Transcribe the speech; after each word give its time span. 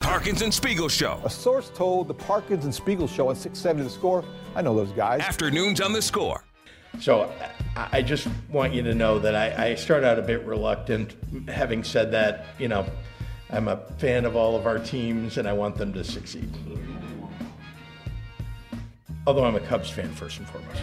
Parkins 0.00 0.42
and 0.42 0.52
Spiegel 0.52 0.88
Show. 0.88 1.20
A 1.24 1.30
source 1.30 1.70
told 1.74 2.08
the 2.08 2.14
Parkins 2.14 2.64
and 2.64 2.74
Spiegel 2.74 3.06
Show 3.06 3.28
on 3.28 3.36
670 3.36 3.84
The 3.84 3.90
Score. 3.90 4.24
I 4.54 4.62
know 4.62 4.74
those 4.74 4.90
guys. 4.92 5.20
Afternoons 5.20 5.80
on 5.80 5.92
the 5.92 6.02
score. 6.02 6.42
So 7.00 7.32
I 7.76 7.88
I 7.92 8.02
just 8.02 8.26
want 8.50 8.72
you 8.72 8.82
to 8.82 8.94
know 8.94 9.18
that 9.18 9.36
I, 9.36 9.70
I 9.70 9.74
start 9.74 10.02
out 10.02 10.18
a 10.18 10.22
bit 10.22 10.42
reluctant. 10.44 11.14
Having 11.48 11.84
said 11.84 12.10
that, 12.12 12.46
you 12.58 12.68
know, 12.68 12.86
I'm 13.50 13.68
a 13.68 13.76
fan 13.98 14.24
of 14.24 14.34
all 14.34 14.56
of 14.56 14.66
our 14.66 14.78
teams 14.78 15.36
and 15.38 15.46
I 15.46 15.52
want 15.52 15.76
them 15.76 15.92
to 15.92 16.02
succeed. 16.02 16.50
Although 19.26 19.44
I'm 19.44 19.56
a 19.56 19.60
Cubs 19.60 19.90
fan 19.90 20.10
first 20.12 20.38
and 20.38 20.48
foremost. 20.48 20.80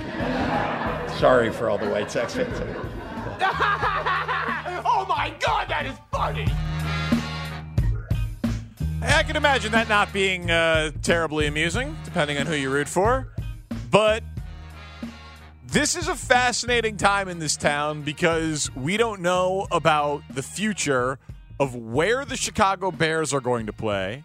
Sorry 1.19 1.51
for 1.51 1.69
all 1.69 1.77
the 1.77 1.89
White 1.89 2.11
Sox 2.11 2.35
fans. 2.35 2.59
oh 4.85 5.05
my 5.09 5.33
god, 5.39 5.67
that 5.69 5.85
is 5.85 5.97
funny! 6.11 6.45
I 9.05 9.23
can 9.23 9.35
imagine 9.35 9.71
that 9.73 9.89
not 9.89 10.11
being 10.13 10.49
uh, 10.49 10.91
terribly 11.01 11.47
amusing, 11.47 11.95
depending 12.03 12.37
on 12.37 12.45
who 12.45 12.55
you 12.55 12.69
root 12.69 12.87
for. 12.87 13.27
But 13.91 14.23
this 15.65 15.95
is 15.95 16.07
a 16.07 16.15
fascinating 16.15 16.97
time 16.97 17.27
in 17.27 17.39
this 17.39 17.55
town 17.55 18.03
because 18.03 18.73
we 18.75 18.97
don't 18.97 19.21
know 19.21 19.67
about 19.71 20.23
the 20.29 20.43
future 20.43 21.19
of 21.59 21.75
where 21.75 22.25
the 22.25 22.37
Chicago 22.37 22.91
Bears 22.91 23.33
are 23.33 23.41
going 23.41 23.65
to 23.65 23.73
play, 23.73 24.23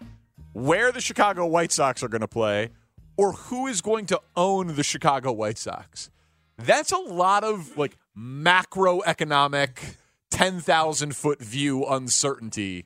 where 0.53 0.91
the 0.91 1.01
Chicago 1.01 1.45
White 1.45 1.71
Sox 1.71 2.03
are 2.03 2.09
going 2.09 2.21
to 2.21 2.27
play, 2.27 2.69
or 3.17 3.33
who 3.33 3.67
is 3.67 3.81
going 3.81 4.05
to 4.07 4.21
own 4.35 4.75
the 4.75 4.83
Chicago 4.83 5.31
White 5.31 5.57
Sox. 5.57 6.09
That's 6.57 6.91
a 6.91 6.97
lot 6.97 7.43
of 7.43 7.77
like 7.77 7.97
macroeconomic, 8.17 9.95
10,000 10.31 11.15
foot 11.15 11.41
view 11.41 11.85
uncertainty 11.85 12.85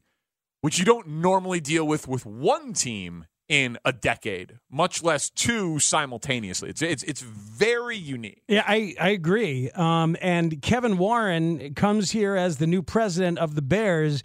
which 0.64 0.80
you 0.80 0.86
don't 0.86 1.06
normally 1.06 1.60
deal 1.60 1.86
with 1.86 2.08
with 2.08 2.26
one 2.26 2.72
team 2.72 3.26
in 3.50 3.78
a 3.84 3.92
decade, 3.92 4.60
much 4.72 5.04
less 5.04 5.30
two 5.30 5.78
simultaneously. 5.78 6.70
It's 6.70 6.82
it's 6.82 7.04
it's 7.04 7.20
very 7.20 7.98
unique. 7.98 8.44
Yeah, 8.48 8.64
I, 8.66 8.96
I 9.00 9.10
agree. 9.10 9.70
Um, 9.72 10.16
and 10.22 10.62
Kevin 10.62 10.98
Warren 10.98 11.74
comes 11.74 12.12
here 12.12 12.38
as 12.38 12.58
the 12.58 12.68
new 12.68 12.82
president 12.82 13.40
of 13.40 13.56
the 13.56 13.62
Bears 13.62 14.24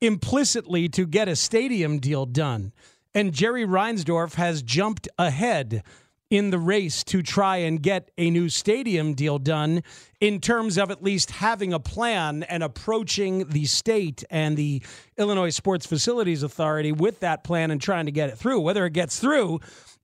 implicitly 0.00 0.88
to 0.90 1.08
get 1.08 1.26
a 1.26 1.34
stadium 1.34 1.98
deal 1.98 2.24
done. 2.24 2.72
And 3.12 3.34
Jerry 3.34 3.66
Reinsdorf 3.66 4.34
has 4.34 4.62
jumped 4.62 5.08
ahead 5.18 5.82
in 6.30 6.50
the 6.50 6.58
race 6.58 7.02
to 7.02 7.22
try 7.22 7.56
and 7.56 7.82
get 7.82 8.10
a 8.16 8.30
new 8.30 8.48
stadium 8.48 9.14
deal 9.14 9.38
done 9.38 9.82
in 10.20 10.40
terms 10.40 10.78
of 10.78 10.90
at 10.90 11.02
least 11.02 11.32
having 11.32 11.72
a 11.72 11.80
plan 11.80 12.44
and 12.44 12.62
approaching 12.62 13.48
the 13.48 13.64
state 13.64 14.22
and 14.30 14.56
the 14.56 14.80
Illinois 15.18 15.50
Sports 15.50 15.86
Facilities 15.86 16.44
Authority 16.44 16.92
with 16.92 17.18
that 17.20 17.42
plan 17.42 17.72
and 17.72 17.80
trying 17.80 18.06
to 18.06 18.12
get 18.12 18.30
it 18.30 18.38
through. 18.38 18.60
Whether 18.60 18.86
it 18.86 18.92
gets 18.92 19.18
through 19.18 19.58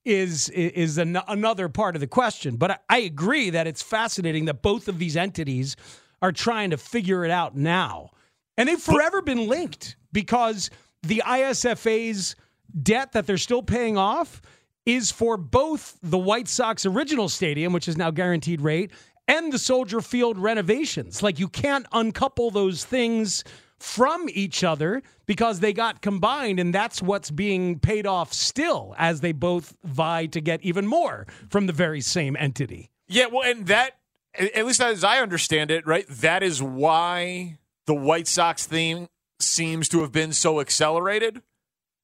is 0.05 0.49
is 0.51 0.99
an, 0.99 1.19
another 1.29 1.69
part 1.69 1.95
of 1.95 2.01
the 2.01 2.07
question. 2.07 2.57
But 2.57 2.73
I, 2.73 2.79
I 2.89 2.99
agree 2.99 3.51
that 3.51 3.69
it's 3.69 3.83
fascinating 3.83 4.47
that 4.47 4.63
both 4.63 4.89
of 4.89 4.99
these 4.99 5.17
entities 5.17 5.77
are 6.23 6.33
trying 6.33 6.71
to 6.71 6.77
figure 6.77 7.25
it 7.25 7.31
out 7.31 7.57
now. 7.57 8.11
And 8.57 8.69
they've 8.69 8.81
forever 8.81 9.23
been 9.23 9.47
linked 9.47 9.97
because 10.13 10.71
the 11.03 11.23
ISFA's 11.25 12.35
debt 12.83 13.13
that 13.13 13.27
they're 13.27 13.39
still 13.39 13.63
paying 13.63 13.97
off 13.97 14.41
is 14.87 15.11
for 15.11 15.37
both 15.37 15.99
the 16.03 16.17
White 16.17 16.49
Sox 16.49 16.87
original 16.87 17.29
stadium, 17.29 17.73
which 17.73 17.89
is 17.89 17.97
now 17.97 18.11
guaranteed 18.11 18.61
rate, 18.61 18.93
and 19.29 19.53
the 19.53 19.59
Soldier 19.59 20.01
Field 20.01 20.39
renovations. 20.39 21.23
Like 21.23 21.39
you 21.39 21.49
can't 21.49 21.87
uncouple 21.93 22.51
those 22.51 22.85
things 22.85 23.45
from 23.79 24.27
each 24.31 24.65
other 24.65 25.03
because 25.27 25.61
they 25.61 25.73
got 25.73 26.01
combined, 26.01 26.59
and 26.59 26.73
that's 26.73 27.03
what's 27.03 27.31
being 27.31 27.79
paid 27.79 28.07
off 28.07 28.33
still 28.33 28.95
as 28.97 29.21
they 29.21 29.33
both 29.33 29.75
vie 29.85 30.27
to 30.27 30.41
get 30.41 30.63
even 30.63 30.87
more 30.87 31.27
from 31.51 31.67
the 31.67 31.73
very 31.73 32.01
same 32.01 32.37
entity. 32.39 32.91
Yeah, 33.09 33.27
well, 33.27 33.43
and 33.43 33.67
that, 33.67 33.99
at 34.39 34.65
least 34.65 34.81
as 34.81 35.05
I 35.05 35.19
understand 35.19 35.71
it, 35.71 35.87
right, 35.87 36.07
that 36.09 36.43
is 36.43 36.63
why 36.63 37.59
the 37.87 37.95
White 37.95 38.29
Sox 38.29 38.67
thing 38.67 39.09
seems 39.39 39.89
to 39.91 40.01
have 40.01 40.13
been 40.13 40.33
so 40.33 40.61
accelerated. 40.61 41.43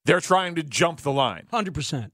They're 0.05 0.21
trying 0.21 0.55
to 0.55 0.63
jump 0.63 1.01
the 1.01 1.11
line. 1.11 1.47
100%. 1.51 2.11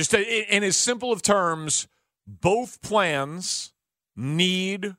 Just 0.00 0.12
to, 0.12 0.56
in 0.56 0.64
as 0.64 0.78
simple 0.78 1.12
of 1.12 1.20
terms, 1.20 1.86
both 2.26 2.80
plans 2.80 3.74
need 4.16 4.96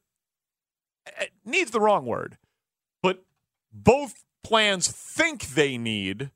eh, 1.17 1.25
needs 1.43 1.71
the 1.71 1.79
wrong 1.79 2.05
word, 2.05 2.37
but 3.01 3.23
both 3.73 4.23
plans 4.43 4.87
think 4.91 5.55
they 5.55 5.75
need 5.75 6.29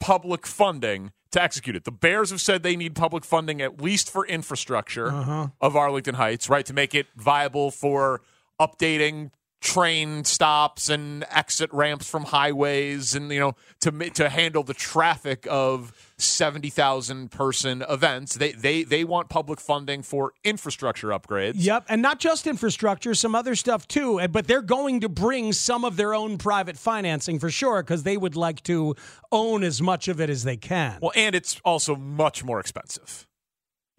public 0.00 0.48
funding 0.48 1.12
to 1.30 1.40
execute 1.40 1.76
it. 1.76 1.84
The 1.84 1.92
Bears 1.92 2.30
have 2.30 2.40
said 2.40 2.64
they 2.64 2.74
need 2.74 2.96
public 2.96 3.24
funding 3.24 3.62
at 3.62 3.80
least 3.80 4.10
for 4.10 4.26
infrastructure 4.26 5.12
Uh-huh. 5.12 5.48
of 5.60 5.76
Arlington 5.76 6.16
Heights, 6.16 6.48
right, 6.50 6.66
to 6.66 6.72
make 6.72 6.96
it 6.96 7.06
viable 7.14 7.70
for 7.70 8.20
updating 8.60 9.30
train 9.60 10.24
stops 10.24 10.88
and 10.88 11.24
exit 11.30 11.72
ramps 11.72 12.08
from 12.08 12.24
highways 12.24 13.14
and 13.14 13.30
you 13.32 13.40
know 13.40 13.54
to 13.80 13.90
to 14.10 14.28
handle 14.28 14.62
the 14.62 14.74
traffic 14.74 15.46
of 15.50 15.92
70,000 16.16 17.30
person 17.30 17.84
events 17.88 18.34
they 18.36 18.52
they 18.52 18.82
they 18.82 19.04
want 19.04 19.28
public 19.28 19.60
funding 19.60 20.02
for 20.02 20.32
infrastructure 20.44 21.08
upgrades 21.08 21.68
Yep, 21.68 21.84
and 21.90 22.00
not 22.00 22.18
just 22.18 22.46
infrastructure, 22.46 23.12
some 23.12 23.34
other 23.34 23.54
stuff 23.54 23.86
too. 23.86 24.26
But 24.28 24.46
they're 24.46 24.62
going 24.62 25.00
to 25.00 25.08
bring 25.10 25.52
some 25.52 25.84
of 25.84 25.96
their 25.96 26.14
own 26.14 26.38
private 26.38 26.78
financing 26.78 27.38
for 27.38 27.50
sure 27.50 27.82
because 27.82 28.04
they 28.04 28.16
would 28.16 28.36
like 28.36 28.62
to 28.62 28.94
own 29.30 29.62
as 29.62 29.82
much 29.82 30.08
of 30.08 30.18
it 30.18 30.30
as 30.30 30.44
they 30.44 30.56
can. 30.56 30.98
Well, 31.02 31.12
and 31.14 31.34
it's 31.34 31.60
also 31.64 31.94
much 31.94 32.42
more 32.42 32.58
expensive. 32.58 33.27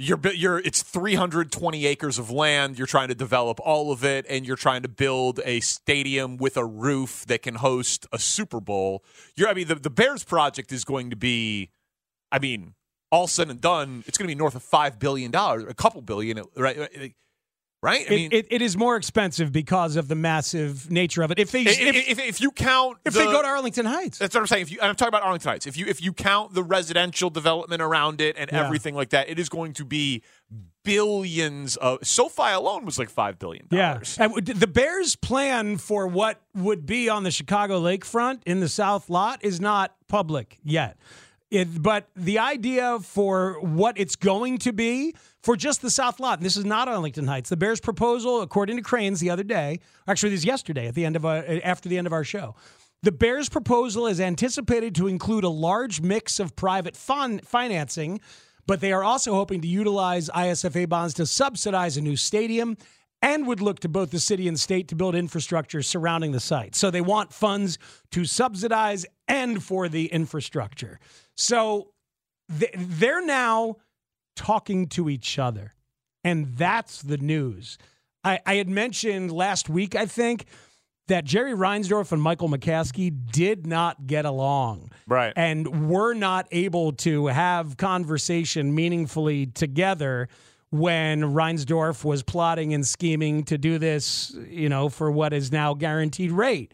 You're, 0.02 0.20
you're, 0.34 0.60
it's 0.60 0.82
320 0.82 1.86
acres 1.86 2.18
of 2.18 2.32
land. 2.32 2.78
You're 2.78 2.88
trying 2.88 3.10
to 3.10 3.16
develop 3.16 3.60
all 3.60 3.92
of 3.92 4.06
it, 4.06 4.26
and 4.30 4.48
you're 4.48 4.56
trying 4.56 4.82
to 4.84 4.88
build 4.88 5.42
a 5.44 5.60
stadium 5.60 6.38
with 6.38 6.56
a 6.56 6.66
roof 6.66 7.26
that 7.28 7.42
can 7.42 7.56
host 7.56 8.08
a 8.14 8.18
Super 8.18 8.62
Bowl. 8.62 9.04
You're, 9.36 9.50
I 9.50 9.54
mean, 9.54 9.68
the, 9.68 9.76
the 9.76 9.90
Bears 9.90 10.24
project 10.24 10.72
is 10.72 10.86
going 10.86 11.10
to 11.10 11.18
be, 11.18 11.72
I 12.32 12.40
mean, 12.40 12.76
all 13.12 13.28
said 13.28 13.50
and 13.50 13.60
done, 13.60 14.06
it's 14.08 14.18
going 14.18 14.30
to 14.30 14.34
be 14.34 14.40
north 14.40 14.56
of 14.56 14.64
five 14.64 15.00
billion 15.00 15.32
dollars, 15.32 15.66
a 15.68 15.74
couple 15.74 16.02
billion, 16.02 16.44
right? 16.56 17.14
Right? 17.82 18.02
I 18.02 18.04
It- 18.04 18.10
mean, 18.10 18.30
it, 18.34 18.48
it 18.50 18.62
is 18.62 18.76
more 18.76 18.98
expensive 18.98 19.54
because 19.54 19.96
of 19.96 20.10
the 20.10 20.16
massive 20.16 20.92
nature 20.92 21.22
of 21.22 21.32
it. 21.32 21.40
If 21.40 21.52
they 21.52 21.62
if, 21.62 21.80
if, 22.10 22.20
if, 22.20 22.42
you 22.42 22.52
count, 22.52 22.98
if 23.06 23.14
they 23.14 23.24
go 23.24 23.42
to 23.42 23.48
Arlington 23.48 23.86
Heights, 23.86 24.18
That's 24.18 24.36
what 24.36 24.42
I'm 24.42 24.48
saying. 24.48 24.64
If 24.64 24.72
you, 24.72 24.80
and 24.82 24.90
I'm 24.90 24.96
talking 24.96 25.10
about 25.10 25.24
Arlington 25.24 25.50
Heights. 25.50 25.66
If 25.66 25.78
you 25.78 25.86
if 25.88 26.02
you 26.02 26.12
count 26.12 26.54
the 26.54 26.64
residential 26.64 27.30
development 27.30 27.82
around 27.82 28.20
it 28.20 28.36
and 28.38 28.50
Yeah. 28.52 28.66
everything 28.66 28.96
like 28.96 29.12
that, 29.12 29.30
it 29.30 29.40
is 29.40 29.48
going 29.48 29.72
to 29.74 29.86
be 29.86 30.24
billions 30.84 31.76
of. 31.78 32.00
SoFi 32.06 32.52
alone 32.54 32.84
was 32.86 32.98
like 33.00 33.10
five 33.10 33.40
billion 33.40 33.68
Yeah. 33.72 33.94
dollars. 33.94 34.18
And 34.20 34.34
the 34.46 34.68
Bears' 34.68 35.16
plan 35.16 35.78
for 35.78 36.08
what 36.08 36.42
would 36.56 36.86
be 36.86 37.08
on 37.10 37.24
the 37.24 37.32
Chicago 37.32 37.80
lakefront 37.80 38.42
in 38.46 38.60
the 38.60 38.70
South 38.70 39.10
Lot 39.10 39.40
is 39.44 39.60
not 39.62 39.96
public 40.08 40.58
yet. 40.64 40.98
It, 41.52 41.82
but 41.82 42.10
the 42.16 42.38
idea 42.38 43.00
for 43.00 43.60
what 43.62 43.98
it's 43.98 44.16
going 44.16 44.60
to 44.60 44.72
be 44.72 45.16
for 45.42 45.56
just 45.56 45.82
the 45.82 45.90
South 45.90 46.20
Lot, 46.20 46.38
and 46.38 46.46
this 46.46 46.56
is 46.56 46.66
not 46.66 46.88
Arlington 46.88 47.26
Heights. 47.26 47.50
The 47.50 47.58
Bears' 47.58 47.80
proposal, 47.80 48.42
according 48.42 48.78
to 48.78 48.84
Crain's 48.84 49.20
the 49.20 49.32
other 49.32 49.44
day, 49.44 49.80
actually, 50.08 50.30
this 50.30 50.46
yesterday 50.46 50.88
at 50.88 50.94
the 50.94 51.06
end 51.06 51.16
of 51.16 51.26
our, 51.26 51.44
after 51.64 51.90
the 51.90 51.98
end 51.98 52.06
of 52.06 52.14
our 52.14 52.24
show, 52.24 52.56
The 53.02 53.12
Bears' 53.14 53.48
proposal 53.48 54.08
is 54.08 54.20
anticipated 54.20 54.94
to 54.96 55.08
include 55.08 55.46
a 55.46 55.50
large 55.50 56.02
mix 56.02 56.38
of 56.38 56.56
private 56.58 56.98
fund 56.98 57.48
financing, 57.48 58.20
but 58.68 58.82
they 58.82 58.92
are 58.92 59.04
also 59.04 59.34
hoping 59.34 59.62
to 59.62 59.68
utilize 59.68 60.30
ISFA 60.30 60.90
bonds 60.90 61.14
to 61.16 61.26
subsidize 61.26 61.96
a 61.96 62.02
new 62.02 62.18
stadium 62.18 62.76
and 63.22 63.48
would 63.48 63.62
look 63.62 63.80
to 63.80 63.90
both 63.90 64.12
the 64.12 64.20
city 64.20 64.50
and 64.50 64.60
state 64.60 64.90
to 64.90 64.96
build 64.96 65.16
infrastructure 65.16 65.82
surrounding 65.82 66.34
the 66.34 66.40
site. 66.42 66.76
So 66.76 66.92
they 66.92 67.02
want 67.02 67.34
funds 67.34 67.78
to 68.12 68.26
subsidize 68.26 69.06
and 69.30 69.64
for 69.64 69.88
the 69.88 70.08
infrastructure. 70.08 71.00
So 71.40 71.92
th- 72.60 72.74
they're 72.76 73.26
now 73.26 73.78
talking 74.36 74.88
to 74.88 75.10
each 75.10 75.40
other. 75.40 75.74
And 76.24 76.58
that's 76.58 77.02
the 77.02 77.18
news. 77.18 77.78
I, 78.26 78.42
I 78.46 78.56
had 78.56 78.68
mentioned 78.68 79.32
last 79.32 79.70
week, 79.70 79.96
I 79.96 80.06
think, 80.06 80.46
that 81.08 81.24
Jerry 81.24 81.54
Reinsdorf 81.54 82.12
and 82.12 82.22
Michael 82.22 82.50
McCaskey 82.50 83.14
did 83.32 83.66
not 83.66 84.06
get 84.06 84.26
along. 84.26 84.92
Right. 85.08 85.32
And 85.38 85.90
were 85.90 86.14
not 86.14 86.46
able 86.52 86.92
to 86.94 87.28
have 87.28 87.78
conversation 87.78 88.76
meaningfully 88.76 89.46
together 89.46 90.28
when 90.72 91.22
Reinsdorf 91.22 92.04
was 92.04 92.22
plotting 92.22 92.74
and 92.74 92.86
scheming 92.86 93.44
to 93.46 93.58
do 93.58 93.80
this, 93.80 94.36
you 94.50 94.68
know, 94.68 94.90
for 94.90 95.10
what 95.10 95.32
is 95.32 95.54
now 95.54 95.74
guaranteed 95.74 96.32
rate. 96.32 96.74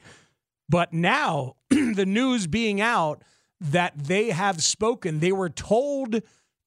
But 0.67 0.91
now 0.91 1.55
the 1.69 2.05
news 2.07 2.47
being 2.47 2.81
out 2.81 3.21
that 3.61 3.93
they 3.97 4.29
have 4.29 4.61
spoken, 4.61 5.19
they 5.19 5.31
were 5.31 5.49
told 5.49 6.21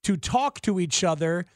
to 0.05 0.17
talk 0.17 0.61
to 0.63 0.81
each 0.81 1.05
other, 1.05 1.47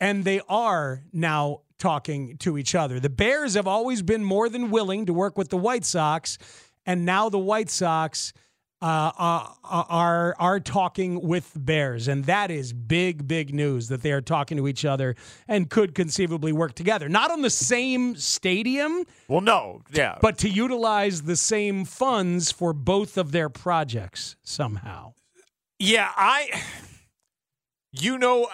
and 0.00 0.24
they 0.24 0.40
are 0.48 1.04
now 1.12 1.62
talking 1.78 2.36
to 2.38 2.58
each 2.58 2.74
other. 2.74 3.00
The 3.00 3.10
Bears 3.10 3.54
have 3.54 3.66
always 3.66 4.02
been 4.02 4.24
more 4.24 4.48
than 4.48 4.70
willing 4.70 5.06
to 5.06 5.12
work 5.12 5.38
with 5.38 5.48
the 5.48 5.56
White 5.56 5.84
Sox, 5.84 6.38
and 6.86 7.04
now 7.04 7.28
the 7.28 7.38
White 7.38 7.70
Sox 7.70 8.32
uh, 8.82 9.12
are, 9.16 9.56
are 9.64 10.36
are 10.38 10.60
talking 10.60 11.20
with 11.20 11.52
Bears, 11.54 12.08
and 12.08 12.24
that 12.24 12.50
is 12.50 12.72
big, 12.72 13.28
big 13.28 13.52
news 13.54 13.88
that 13.88 14.02
they 14.02 14.10
are 14.12 14.22
talking 14.22 14.56
to 14.56 14.66
each 14.66 14.84
other 14.84 15.16
and 15.46 15.68
could 15.68 15.94
conceivably 15.94 16.52
work 16.52 16.74
together. 16.74 17.08
Not 17.08 17.30
on 17.30 17.42
the 17.42 17.50
same 17.50 18.16
stadium, 18.16 19.04
Well, 19.28 19.42
no, 19.42 19.82
yeah. 19.92 20.18
but 20.22 20.38
to 20.38 20.48
utilize 20.48 21.22
the 21.22 21.36
same 21.36 21.84
funds 21.84 22.50
for 22.50 22.72
both 22.72 23.18
of 23.18 23.32
their 23.32 23.48
projects 23.50 24.36
somehow. 24.42 25.12
Yeah, 25.78 26.10
I. 26.16 26.48
You 27.92 28.18
know, 28.18 28.48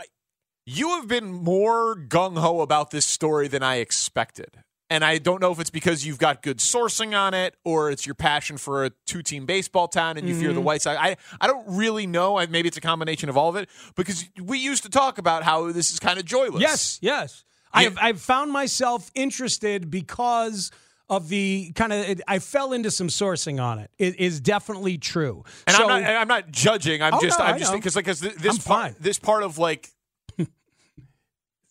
you 0.64 0.88
have 0.96 1.06
been 1.08 1.30
more 1.32 1.94
gung 1.94 2.38
ho 2.38 2.60
about 2.62 2.90
this 2.90 3.04
story 3.06 3.48
than 3.48 3.62
I 3.62 3.76
expected. 3.76 4.62
And 4.88 5.04
I 5.04 5.18
don't 5.18 5.40
know 5.40 5.50
if 5.50 5.58
it's 5.58 5.70
because 5.70 6.06
you've 6.06 6.18
got 6.18 6.42
good 6.42 6.58
sourcing 6.58 7.18
on 7.18 7.34
it 7.34 7.56
or 7.64 7.90
it's 7.90 8.06
your 8.06 8.14
passion 8.14 8.56
for 8.56 8.84
a 8.84 8.90
two 9.06 9.20
team 9.22 9.44
baseball 9.44 9.88
town 9.88 10.16
and 10.16 10.28
you 10.28 10.34
fear 10.38 10.52
the 10.52 10.60
Mhm. 10.60 10.64
White 10.64 10.82
Sox. 10.82 10.96
I, 11.00 11.16
I 11.40 11.48
don't 11.48 11.64
really 11.66 12.06
know. 12.06 12.38
I- 12.38 12.46
Maybe 12.46 12.68
it's 12.68 12.76
a 12.76 12.80
combination 12.80 13.28
of 13.28 13.36
all 13.36 13.48
of 13.48 13.56
it 13.56 13.68
because 13.96 14.24
we 14.40 14.58
used 14.58 14.84
to 14.84 14.88
talk 14.88 15.18
about 15.18 15.42
how 15.42 15.72
this 15.72 15.90
is 15.92 15.98
kind 15.98 16.18
of 16.20 16.24
joyless. 16.24 16.60
Yes, 16.62 16.98
yes. 17.02 17.42
I've 17.72 17.98
I've 18.00 18.20
found 18.20 18.52
myself 18.52 19.10
interested 19.14 19.90
because 19.90 20.70
of 21.10 21.28
the 21.28 21.72
kind 21.74 21.92
of 21.92 22.20
I 22.28 22.38
fell 22.38 22.72
into 22.72 22.90
some 22.92 23.08
sourcing 23.08 23.60
on 23.62 23.78
it. 23.80 23.90
It 23.98 24.18
is 24.20 24.40
definitely 24.40 24.98
true. 24.98 25.44
And 25.66 25.76
So- 25.76 25.88
I'm 25.88 26.02
not. 26.02 26.10
I'm 26.14 26.28
not 26.28 26.50
judging. 26.52 27.02
I'm 27.02 27.14
Oh, 27.14 27.20
just. 27.20 27.38
no, 27.38 27.44
I'm 27.44 27.58
just 27.58 27.72
because 27.72 27.96
like 27.96 28.04
'cause 28.06 28.20
th- 28.20 28.34
I'm 28.36 28.42
this 28.42 28.58
part. 28.58 28.82
fine. 28.92 28.96
This 29.00 29.18
part 29.18 29.42
of 29.42 29.58
like. 29.58 29.90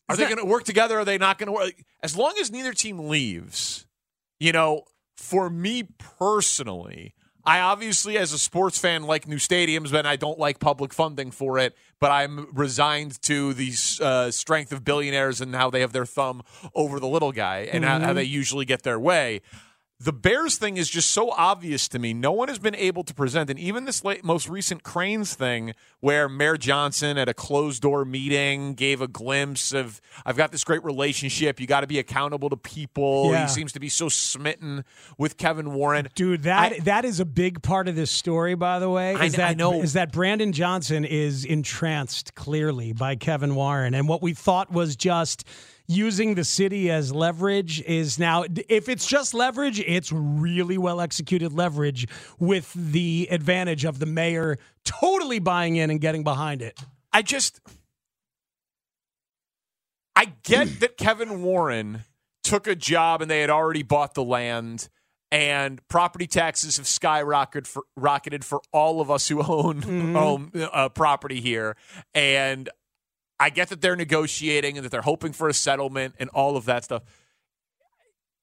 Are 0.10 0.16
they 0.16 0.26
going 0.26 0.38
to 0.38 0.46
work 0.46 0.64
together? 0.64 1.00
Are 1.00 1.06
they 1.06 1.18
not 1.18 1.38
going 1.38 1.48
to 1.48 1.54
work? 1.54 1.74
As 2.04 2.16
long 2.16 2.34
as 2.40 2.52
neither 2.52 2.74
team 2.74 3.00
leaves, 3.10 3.86
you 4.40 4.52
know, 4.52 4.84
for 5.18 5.50
me 5.50 5.88
personally, 5.98 7.14
I 7.48 7.60
obviously, 7.60 8.18
as 8.18 8.34
a 8.34 8.40
sports 8.40 8.78
fan, 8.80 9.04
like 9.04 9.28
new 9.28 9.38
stadiums, 9.38 9.92
but 9.92 10.06
I 10.06 10.16
don't 10.16 10.40
like 10.40 10.60
public 10.60 10.94
funding 10.94 11.30
for 11.32 11.60
it. 11.60 11.76
But 12.00 12.12
I'm 12.12 12.48
resigned 12.54 13.22
to 13.24 13.54
the 13.54 13.72
uh, 14.02 14.32
strength 14.32 14.72
of 14.72 14.84
billionaires 14.84 15.42
and 15.42 15.56
how 15.56 15.70
they 15.70 15.82
have 15.82 15.94
their 15.94 16.06
thumb 16.08 16.42
over 16.74 17.00
the 17.00 17.08
little 17.08 17.32
guy 17.32 17.70
and 17.72 17.84
how, 17.86 18.00
how 18.00 18.12
Mhm. 18.12 18.16
they 18.16 18.24
usually 18.24 18.66
get 18.66 18.82
their 18.84 19.00
way. 19.00 19.42
The 19.98 20.12
Bears 20.12 20.58
thing 20.58 20.76
is 20.76 20.90
just 20.90 21.12
so 21.12 21.32
obvious 21.32 21.88
to 21.88 22.00
me. 22.00 22.14
No 22.14 22.34
one 22.34 22.50
has 22.50 22.60
been 22.60 22.76
able 22.76 23.06
to 23.06 23.14
present, 23.14 23.50
and 23.50 23.58
even 23.58 23.86
this 23.86 24.04
late, 24.04 24.26
most 24.26 24.50
recent 24.50 24.84
Crain's 24.84 25.36
thing, 25.36 25.74
where 26.02 26.28
Mayor 26.28 26.58
Johnson 26.58 27.18
at 27.18 27.30
a 27.30 27.34
closed 27.34 27.82
door 27.82 28.04
meeting 28.04 28.74
gave 28.74 29.00
a 29.00 29.08
glimpse 29.08 29.72
of, 29.72 30.02
"I've 30.26 30.36
got 30.36 30.52
this 30.52 30.66
great 30.66 30.84
relationship. 30.84 31.62
You 31.62 31.66
got 31.66 31.80
to 31.80 31.88
be 31.88 31.98
accountable 31.98 32.50
to 32.50 32.58
people." 32.58 33.32
Yeah. 33.32 33.44
He 33.44 33.48
seems 33.48 33.72
to 33.72 33.80
be 33.80 33.88
so 33.88 34.10
smitten 34.10 34.84
with 35.18 35.38
Kevin 35.38 35.74
Warren. 35.74 36.10
Dude, 36.14 36.44
that 36.44 36.84
that 36.84 37.06
is 37.06 37.22
a 37.22 37.26
big 37.26 37.62
part 37.62 37.88
of 37.88 37.96
this 37.96 38.12
story, 38.12 38.56
by 38.56 38.80
the 38.80 38.90
way. 38.90 39.14
Is 39.14 39.36
I 39.36 39.38
that 39.38 39.58
know. 39.58 39.82
is 39.82 39.94
that 39.94 40.12
Brandon 40.12 40.52
Johnson 40.52 41.06
is 41.06 41.46
entranced 41.46 42.36
clearly 42.36 42.92
by 42.92 43.16
Kevin 43.16 43.56
Warren, 43.56 43.94
and 43.94 44.10
what 44.10 44.22
we 44.22 44.34
thought 44.34 44.74
was 44.74 44.98
just 44.98 45.46
using 45.88 46.36
the 46.36 46.44
city 46.44 46.90
as 46.90 47.14
leverage 47.14 47.82
is 47.84 48.18
now 48.18 48.44
if 48.70 48.90
it's 48.90 49.06
just 49.06 49.34
leverage 49.34 49.80
it's 49.82 50.12
really 50.12 50.78
well 50.78 51.00
executed 51.00 51.54
leverage 51.54 52.08
with 52.40 52.74
the 52.74 53.28
advantage 53.30 53.86
of 53.86 54.00
the 54.00 54.06
mayor 54.06 54.58
totally 54.84 55.40
buying 55.40 55.76
in 55.76 55.90
and 55.90 56.02
getting 56.02 56.24
behind 56.24 56.62
it 56.62 56.80
I 57.14 57.22
just 57.22 57.60
I 60.16 60.26
get 60.44 60.80
that 60.80 60.98
Kevin 60.98 61.44
Warren 61.44 62.04
took 62.44 62.68
a 62.68 62.76
job 62.76 63.22
and 63.22 63.30
they 63.30 63.42
had 63.42 63.50
already 63.50 63.84
bought 63.84 64.14
the 64.14 64.24
land 64.24 64.88
and 65.32 65.86
property 65.88 66.28
taxes 66.28 66.78
have 66.78 66.86
skyrocketed 66.86 67.68
for 67.68 67.84
rocketed 67.98 68.46
for 68.46 68.62
all 68.72 69.02
of 69.02 69.12
us 69.12 69.28
who 69.28 69.42
own 69.44 69.82
Mhm. 69.82 70.16
own 70.16 70.52
uh, 70.72 70.90
property 70.90 71.42
here 71.42 71.76
and 72.14 72.70
I 73.40 73.50
get 73.50 73.70
that 73.70 73.82
they're 73.82 73.96
negotiating 73.96 74.78
and 74.78 74.86
that 74.86 74.90
they're 74.90 75.02
hoping 75.02 75.34
for 75.34 75.50
a 75.50 75.54
settlement 75.54 76.16
and 76.20 76.30
all 76.30 76.56
of 76.58 76.66
that 76.66 76.84
stuff. 76.86 77.04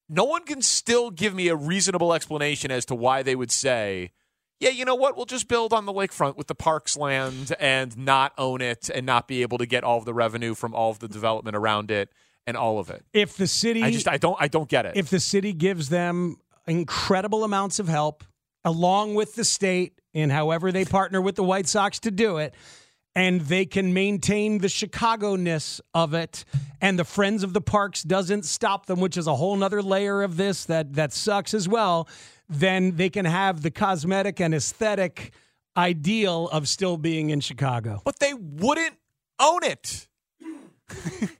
No 0.08 0.24
one 0.24 0.44
can 0.44 0.60
still 0.60 1.10
give 1.10 1.34
me 1.34 1.48
a 1.48 1.56
reasonable 1.56 2.12
explanation 2.12 2.70
as 2.70 2.84
to 2.86 2.94
why 2.94 3.22
they 3.22 3.34
would 3.34 3.50
say, 3.50 4.12
yeah, 4.60 4.68
you 4.68 4.84
know 4.84 4.94
what? 4.94 5.16
We'll 5.16 5.26
just 5.26 5.48
build 5.48 5.72
on 5.72 5.86
the 5.86 5.92
lakefront 5.92 6.36
with 6.36 6.46
the 6.46 6.54
parks 6.54 6.96
land 6.96 7.52
and 7.58 7.96
not 7.96 8.32
own 8.38 8.60
it 8.60 8.90
and 8.94 9.06
not 9.06 9.26
be 9.26 9.42
able 9.42 9.58
to 9.58 9.66
get 9.66 9.82
all 9.82 9.98
of 9.98 10.04
the 10.04 10.14
revenue 10.14 10.54
from 10.54 10.74
all 10.74 10.90
of 10.90 10.98
the 10.98 11.08
development 11.08 11.56
around 11.56 11.90
it 11.90 12.10
and 12.46 12.56
all 12.56 12.78
of 12.78 12.90
it. 12.90 13.04
if 13.12 13.36
the 13.36 13.46
city 13.46 13.82
I 13.82 13.90
just 13.90 14.08
I 14.08 14.18
don't 14.18 14.36
I 14.38 14.48
don't 14.48 14.68
get 14.68 14.84
it. 14.84 14.96
if 14.96 15.10
the 15.10 15.20
city 15.20 15.52
gives 15.52 15.88
them 15.88 16.36
incredible 16.66 17.44
amounts 17.44 17.78
of 17.78 17.88
help 17.88 18.24
along 18.64 19.14
with 19.14 19.34
the 19.34 19.44
state 19.44 20.00
in 20.12 20.30
however 20.30 20.70
they 20.70 20.84
partner 20.84 21.20
with 21.20 21.36
the 21.36 21.42
White 21.44 21.66
Sox 21.66 21.98
to 22.00 22.10
do 22.10 22.38
it 22.38 22.54
and 23.14 23.42
they 23.42 23.66
can 23.66 23.92
maintain 23.92 24.58
the 24.58 24.68
Chicago-ness 24.68 25.80
of 25.94 26.14
it 26.14 26.44
and 26.80 26.98
the 26.98 27.04
Friends 27.04 27.42
of 27.42 27.52
the 27.52 27.60
Parks 27.60 28.02
doesn't 28.02 28.44
stop 28.44 28.86
them 28.86 29.00
which 29.00 29.16
is 29.16 29.26
a 29.26 29.34
whole 29.34 29.56
nother 29.56 29.82
layer 29.82 30.22
of 30.22 30.36
this 30.36 30.64
that 30.64 30.94
that 30.94 31.12
sucks 31.12 31.54
as 31.54 31.68
well 31.68 32.08
then 32.48 32.96
they 32.96 33.10
can 33.10 33.24
have 33.24 33.62
the 33.62 33.70
cosmetic 33.70 34.40
and 34.40 34.54
aesthetic 34.54 35.32
ideal 35.76 36.48
of 36.48 36.68
still 36.68 36.96
being 36.96 37.30
in 37.30 37.40
Chicago. 37.40 38.02
but 38.04 38.18
they 38.18 38.34
wouldn't 38.34 38.96
own 39.40 39.64
it. 39.64 40.08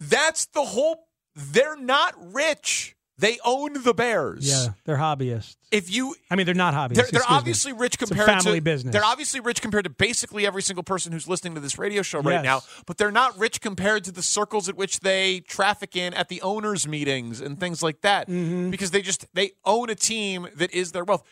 That's 0.00 0.46
the 0.46 0.64
whole 0.64 1.08
they're 1.34 1.76
not 1.76 2.14
rich. 2.32 2.95
They 3.18 3.38
own 3.46 3.82
the 3.82 3.94
Bears. 3.94 4.46
Yeah, 4.46 4.74
they're 4.84 4.98
hobbyists. 4.98 5.56
If 5.72 5.90
you 5.90 6.14
I 6.30 6.36
mean, 6.36 6.44
they're 6.44 6.54
not 6.54 6.74
hobbyists. 6.74 6.94
They're, 6.96 7.04
they're 7.04 7.20
excuse 7.20 7.30
me. 7.30 7.36
obviously 7.36 7.72
rich 7.72 7.98
compared 7.98 8.26
family 8.26 8.58
to 8.58 8.60
business. 8.60 8.92
They're 8.92 9.04
obviously 9.04 9.40
rich 9.40 9.62
compared 9.62 9.84
to 9.84 9.90
basically 9.90 10.46
every 10.46 10.60
single 10.62 10.82
person 10.82 11.12
who's 11.12 11.26
listening 11.26 11.54
to 11.54 11.60
this 11.60 11.78
radio 11.78 12.02
show 12.02 12.20
right 12.20 12.34
Yes. 12.34 12.44
now. 12.44 12.60
But 12.86 12.98
they're 12.98 13.10
not 13.10 13.38
rich 13.38 13.62
compared 13.62 14.04
to 14.04 14.12
the 14.12 14.20
circles 14.22 14.68
at 14.68 14.76
which 14.76 15.00
they 15.00 15.40
traffic 15.40 15.96
in 15.96 16.12
at 16.12 16.28
the 16.28 16.42
owners' 16.42 16.86
meetings 16.86 17.40
and 17.40 17.58
things 17.58 17.82
like 17.82 18.02
that. 18.02 18.28
Mm-hmm. 18.28 18.68
Because 18.70 18.90
they 18.90 19.00
just 19.00 19.24
they 19.32 19.52
own 19.64 19.88
a 19.88 19.94
team 19.94 20.48
that 20.54 20.72
is 20.74 20.92
their 20.92 21.04
wealth. 21.04 21.22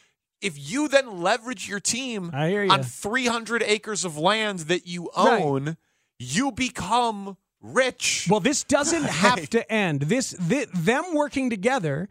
If 0.40 0.54
you 0.58 0.88
then 0.88 1.20
leverage 1.22 1.68
your 1.68 1.80
team 1.80 2.32
hear 2.32 2.66
on 2.70 2.82
300 2.82 3.62
acres 3.62 4.04
of 4.06 4.16
land 4.16 4.60
that 4.60 4.86
you 4.86 5.10
Right. 5.16 5.40
own, 5.42 5.76
you 6.18 6.50
become 6.50 7.36
rich. 7.64 8.26
Well, 8.30 8.40
this 8.40 8.62
doesn't 8.64 9.04
have 9.04 9.48
to 9.50 9.72
end. 9.72 10.02
This, 10.02 10.32
thi- 10.32 10.66
them 10.72 11.04
working 11.14 11.50
together 11.50 12.08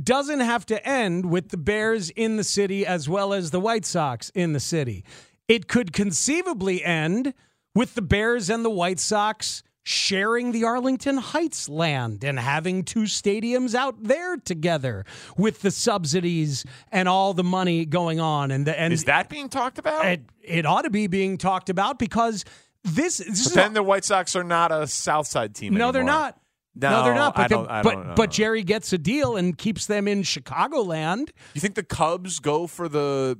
doesn't 0.00 0.40
have 0.40 0.66
to 0.66 0.86
end 0.86 1.30
with 1.30 1.50
the 1.50 1.56
Bears 1.56 2.10
in 2.10 2.36
the 2.36 2.44
city 2.44 2.84
as 2.84 3.08
well 3.08 3.32
as 3.32 3.50
the 3.50 3.60
White 3.60 3.84
Sox 3.84 4.30
in 4.30 4.52
the 4.52 4.60
city. 4.60 5.04
It 5.46 5.68
could 5.68 5.92
conceivably 5.92 6.82
end 6.82 7.34
with 7.74 7.94
the 7.94 8.02
Bears 8.02 8.50
and 8.50 8.64
the 8.64 8.70
White 8.70 8.98
Sox 8.98 9.62
sharing 9.84 10.52
the 10.52 10.64
Arlington 10.64 11.18
Heights 11.18 11.68
land 11.68 12.24
and 12.24 12.38
having 12.38 12.82
two 12.84 13.02
stadiums 13.02 13.74
out 13.74 14.02
there 14.02 14.38
together 14.38 15.04
with 15.36 15.60
the 15.60 15.70
subsidies 15.70 16.64
and 16.90 17.06
all 17.06 17.34
the 17.34 17.44
money 17.44 17.84
going 17.84 18.18
on 18.18 18.50
and 18.50 18.66
the, 18.66 18.78
and 18.80 18.94
is 18.94 19.04
that 19.04 19.28
being 19.28 19.50
talked 19.50 19.78
about? 19.78 20.06
it, 20.06 20.22
it 20.42 20.64
ought 20.64 20.82
to 20.82 20.90
be 20.90 21.06
being 21.06 21.36
talked 21.36 21.68
about 21.68 21.98
because 21.98 22.46
this, 22.84 23.18
this 23.18 23.26
but 23.26 23.30
is 23.36 23.52
then 23.54 23.72
the 23.72 23.82
White 23.82 24.04
Sox 24.04 24.36
are 24.36 24.44
not 24.44 24.70
a 24.72 24.86
South 24.86 25.26
Side 25.26 25.54
team 25.54 25.74
no, 25.74 25.90
they're 25.92 26.02
anymore. 26.02 26.20
not. 26.20 26.40
No, 26.76 27.04
they're 27.04 27.14
not. 27.14 27.34
But 27.36 27.42
I 27.44 27.48
they're- 27.48 27.66
I 27.70 27.82
but 27.82 28.06
know. 28.06 28.14
but 28.16 28.30
Jerry 28.30 28.62
gets 28.64 28.92
a 28.92 28.98
deal 28.98 29.36
and 29.36 29.56
keeps 29.56 29.86
them 29.86 30.08
in 30.08 30.22
Chicagoland. 30.22 31.30
You 31.54 31.60
think 31.60 31.76
the 31.76 31.84
Cubs 31.84 32.40
go 32.40 32.66
for 32.66 32.88
the 32.88 33.38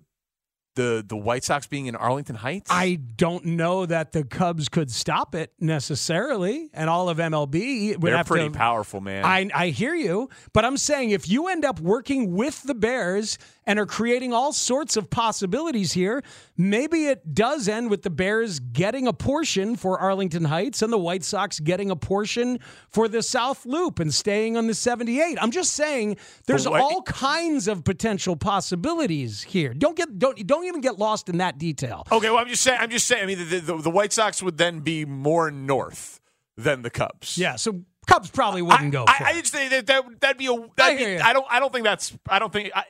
the 0.76 1.04
the 1.06 1.16
White 1.16 1.44
Sox 1.44 1.66
being 1.66 1.86
in 1.86 1.94
Arlington 1.96 2.36
Heights? 2.36 2.68
I 2.70 2.94
don't 3.16 3.44
know 3.44 3.86
that 3.86 4.12
the 4.12 4.24
Cubs 4.24 4.68
could 4.68 4.90
stop 4.90 5.34
it 5.34 5.52
necessarily, 5.60 6.70
and 6.74 6.88
all 6.90 7.08
of 7.08 7.18
MLB 7.18 7.92
would 7.96 8.00
They're 8.10 8.16
have 8.16 8.26
pretty 8.26 8.48
to. 8.50 8.54
powerful, 8.58 9.00
man. 9.00 9.24
I, 9.24 9.48
I 9.54 9.68
hear 9.68 9.94
you, 9.94 10.28
but 10.52 10.64
I'm 10.64 10.76
saying 10.76 11.10
if 11.10 11.28
you 11.28 11.48
end 11.48 11.64
up 11.64 11.80
working 11.80 12.32
with 12.34 12.62
the 12.62 12.74
Bears 12.74 13.38
and 13.66 13.78
are 13.78 13.87
creating 13.87 14.33
all 14.33 14.52
sorts 14.52 14.97
of 14.97 15.11
possibilities 15.11 15.92
here, 15.92 16.23
maybe 16.56 17.06
it 17.06 17.35
does 17.35 17.68
end 17.68 17.90
with 17.90 18.02
the 18.02 18.11
Bears 18.11 18.61
getting 18.61 19.06
a 19.06 19.12
portion 19.12 19.76
for 19.76 19.99
Arlington 19.99 20.44
Heights 20.44 20.83
and 20.83 20.92
the 20.92 20.99
White 20.99 21.25
Sox 21.25 21.61
getting 21.61 21.90
a 21.90 21.97
portion 21.97 22.59
for 22.88 23.09
the 23.09 23.23
South 23.23 23.64
Loop 23.64 23.99
and 23.99 24.12
staying 24.12 24.56
on 24.56 24.66
the 24.66 24.75
78. 24.75 25.38
I'm 25.40 25.50
just 25.50 25.73
saying 25.73 26.16
there's 26.47 26.66
all 26.66 27.02
kinds 27.02 27.68
of 27.68 27.85
potential 27.85 28.37
possibilities 28.37 29.42
here. 29.42 29.75
Don't 29.75 29.97
get 29.97 30.18
don't 30.18 30.47
don't 30.47 30.64
even 30.64 30.80
get 30.80 30.99
lost 30.99 31.28
in 31.28 31.38
that 31.38 31.59
detail. 31.59 32.06
Okay, 32.11 32.30
well, 32.30 32.38
I'm 32.38 32.49
just 32.49 32.62
saying. 32.62 32.78
I'm 32.80 32.90
just 32.90 33.06
saying. 33.06 33.23
I 33.23 33.26
mean, 33.26 33.38
the, 33.38 33.61
the, 33.61 33.76
the 33.76 33.90
White 33.90 34.12
Sox 34.12 34.42
would 34.42 34.59
then 34.59 34.80
be 34.80 35.04
more 35.04 35.50
north 35.50 36.21
than 36.56 36.83
the 36.83 36.90
Cubs. 36.90 37.38
Yeah, 37.38 37.56
so 37.56 37.83
Cubs 38.06 38.30
probably 38.30 38.62
wouldn't 38.62 38.92
go. 38.92 39.04
I, 39.06 39.25
I 39.26 39.30
it. 39.30 39.42
just 39.42 39.52
say 39.52 39.68
that, 39.68 39.87
that 39.87 40.21
that'd 40.21 40.38
be 40.38 40.47
a. 40.47 40.56
That'd 40.76 40.99
hear 40.99 41.18
be. 41.18 41.23
I 41.23 41.33
don't. 41.33 41.47
I 41.50 41.61
don't 41.61 41.73
think 41.73 41.85
that's. 41.85 42.16
I 42.28 42.38
don't 42.38 42.52
think. 42.52 42.71
I, 42.75 42.85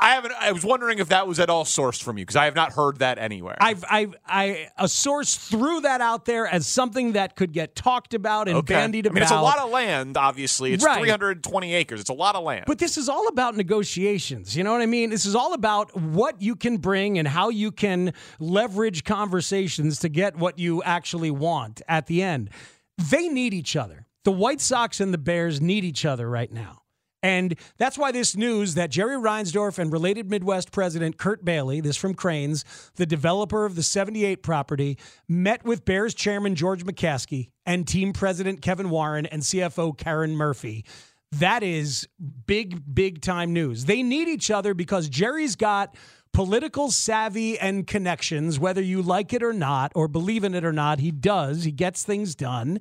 I 0.00 0.10
haven't. 0.10 0.32
I 0.38 0.52
was 0.52 0.64
wondering 0.64 1.00
if 1.00 1.08
that 1.08 1.26
was 1.26 1.40
at 1.40 1.50
all 1.50 1.64
sourced 1.64 2.00
from 2.00 2.18
you 2.18 2.24
because 2.24 2.36
I 2.36 2.44
have 2.44 2.54
not 2.54 2.72
heard 2.72 3.00
that 3.00 3.18
anywhere. 3.18 3.56
I've, 3.60 3.84
I've, 3.90 4.14
I, 4.26 4.68
a 4.78 4.88
source 4.88 5.36
threw 5.36 5.80
that 5.80 6.00
out 6.00 6.24
there 6.24 6.46
as 6.46 6.66
something 6.66 7.12
that 7.12 7.34
could 7.34 7.52
get 7.52 7.74
talked 7.74 8.14
about 8.14 8.46
and 8.46 8.58
okay. 8.58 8.74
bandied 8.74 9.06
I 9.06 9.08
about. 9.08 9.14
mean, 9.14 9.22
it's 9.24 9.32
a 9.32 9.40
lot 9.40 9.58
of 9.58 9.70
land. 9.70 10.16
Obviously, 10.16 10.72
it's 10.72 10.84
Right. 10.84 11.00
320 11.00 11.74
acres. 11.74 12.00
It's 12.00 12.10
a 12.10 12.14
lot 12.14 12.36
of 12.36 12.44
land. 12.44 12.64
But 12.66 12.78
this 12.78 12.96
is 12.96 13.08
all 13.08 13.26
about 13.28 13.56
negotiations. 13.56 14.56
You 14.56 14.62
know 14.62 14.72
what 14.72 14.82
I 14.82 14.86
mean? 14.86 15.10
This 15.10 15.26
is 15.26 15.34
all 15.34 15.52
about 15.52 15.94
what 15.96 16.40
you 16.40 16.54
can 16.54 16.76
bring 16.76 17.18
and 17.18 17.26
how 17.26 17.48
you 17.48 17.72
can 17.72 18.12
leverage 18.38 19.02
conversations 19.04 19.98
to 20.00 20.08
get 20.08 20.36
what 20.36 20.58
you 20.58 20.82
actually 20.84 21.32
want 21.32 21.82
at 21.88 22.06
the 22.06 22.22
end. 22.22 22.50
They 22.96 23.28
need 23.28 23.52
each 23.52 23.74
other. 23.74 24.06
The 24.24 24.32
White 24.32 24.60
Sox 24.60 25.00
and 25.00 25.12
the 25.12 25.18
Bears 25.18 25.60
need 25.60 25.84
each 25.84 26.04
other 26.04 26.28
right 26.28 26.52
now. 26.52 26.82
And 27.22 27.58
that's 27.78 27.98
why 27.98 28.12
this 28.12 28.36
news 28.36 28.74
that 28.74 28.90
Jerry 28.90 29.16
Reinsdorf 29.16 29.78
and 29.78 29.92
related 29.92 30.30
Midwest 30.30 30.70
president 30.70 31.16
Curt 31.16 31.44
Bailey, 31.44 31.80
this 31.80 31.96
from 31.96 32.14
Crain's, 32.14 32.64
the 32.94 33.06
developer 33.06 33.64
of 33.64 33.74
the 33.74 33.82
78 33.82 34.42
property, 34.42 34.98
met 35.28 35.64
with 35.64 35.84
Bears 35.84 36.14
chairman 36.14 36.54
George 36.54 36.84
McCaskey 36.84 37.48
and 37.66 37.88
team 37.88 38.12
president 38.12 38.62
Kevin 38.62 38.90
Warren 38.90 39.26
and 39.26 39.42
CFO 39.42 39.96
Karen 39.98 40.36
Murphy. 40.36 40.84
That 41.32 41.62
is 41.62 42.08
big, 42.46 42.82
big 42.94 43.20
time 43.20 43.52
news. 43.52 43.84
They 43.84 44.02
need 44.02 44.28
each 44.28 44.50
other 44.50 44.72
because 44.72 45.08
Jerry's 45.08 45.56
got 45.56 45.94
political 46.32 46.90
savvy 46.90 47.58
and 47.58 47.86
connections, 47.86 48.58
whether 48.58 48.80
you 48.80 49.02
like 49.02 49.32
it 49.32 49.42
or 49.42 49.52
not, 49.52 49.92
or 49.94 50.08
believe 50.08 50.44
in 50.44 50.54
it 50.54 50.64
or 50.64 50.72
not. 50.72 51.00
He 51.00 51.10
does. 51.10 51.64
He 51.64 51.72
gets 51.72 52.04
things 52.04 52.34
done. 52.34 52.78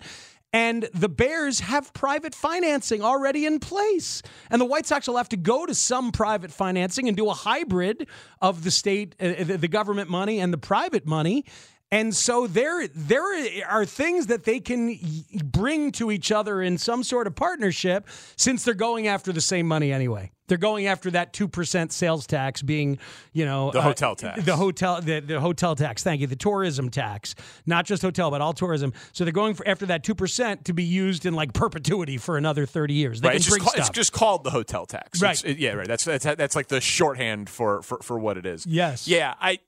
And 0.58 0.90
the 0.92 1.08
Bears 1.08 1.60
have 1.60 1.94
private 1.94 2.34
financing 2.34 3.04
already 3.04 3.46
in 3.46 3.60
place. 3.60 4.24
And 4.50 4.60
the 4.60 4.66
White 4.66 4.88
Sox 4.88 5.08
will 5.08 5.18
have 5.18 5.30
to 5.30 5.38
go 5.38 5.68
to 5.68 5.76
some 5.76 6.12
private 6.12 6.52
financing 6.52 7.08
and 7.08 7.16
do 7.16 7.30
a 7.30 7.34
hybrid 7.34 8.08
of 8.42 8.64
the 8.64 8.72
state, 8.72 9.16
uh, 9.20 9.44
the 9.44 9.58
the 9.58 9.68
government 9.68 10.10
money 10.10 10.40
and 10.40 10.52
the 10.52 10.58
private 10.58 11.06
money. 11.06 11.46
And 11.89 12.13
so 12.13 12.48
there, 12.48 12.86
there 12.89 13.24
are 13.67 13.86
things 13.86 14.27
that 14.27 14.44
they 14.44 14.60
can 14.60 15.00
bring 15.44 15.94
to 15.94 16.12
each 16.12 16.34
other 16.34 16.62
in 16.62 16.77
some 16.77 17.01
sort 17.01 17.27
of 17.27 17.36
partnership 17.36 18.08
since 18.36 18.65
they're 18.65 18.74
going 18.74 19.08
after 19.08 19.32
the 19.32 19.39
same 19.39 19.67
money 19.67 19.94
anyway. 19.94 20.32
They're 20.48 20.58
going 20.58 20.88
after 20.88 21.12
that 21.12 21.32
2% 21.34 21.91
sales 21.91 22.27
tax 22.27 22.62
being, 22.62 23.00
you 23.32 23.46
know, 23.46 23.72
The 23.72 23.79
uh, 23.79 23.84
hotel 23.84 24.15
tax. 24.15 24.44
The 24.44 24.56
hotel 24.56 25.01
the, 25.01 25.20
the 25.20 25.39
hotel 25.39 25.75
tax. 25.75 26.03
Thank 26.03 26.22
you. 26.22 26.27
The 26.27 26.36
tourism 26.38 26.89
tax. 26.89 27.36
Not 27.65 27.86
just 27.86 28.01
hotel, 28.01 28.32
but 28.32 28.41
all 28.41 28.53
tourism. 28.53 28.94
So 29.13 29.24
they're 29.24 29.34
going 29.34 29.53
for 29.56 29.67
after 29.67 29.86
that 29.88 30.03
2% 30.03 30.63
to 30.65 30.74
be 30.74 30.84
used 30.84 31.25
in 31.25 31.34
like 31.36 31.53
perpetuity 31.53 32.17
for 32.17 32.38
another 32.38 32.65
30 32.65 32.94
years. 32.94 33.22
They 33.22 33.29
right, 33.29 33.36
it's 33.38 33.46
just, 33.46 33.77
it's 33.77 33.89
just 33.89 34.12
called 34.13 34.44
the 34.44 34.51
hotel 34.51 34.86
tax. 34.86 35.22
Right. 35.22 35.44
It- 35.44 35.58
yeah, 35.58 35.74
right. 35.74 35.88
That's, 35.88 36.03
that's 36.03 36.24
that's 36.25 36.56
like 36.56 36.67
the 36.67 36.82
shorthand 36.82 37.50
for 37.50 37.82
for 37.82 38.00
for 38.01 38.20
what 38.20 38.38
it 38.38 38.46
is. 38.46 38.65
Yes. 38.65 39.08
Yeah. 39.08 39.34
I 39.39 39.60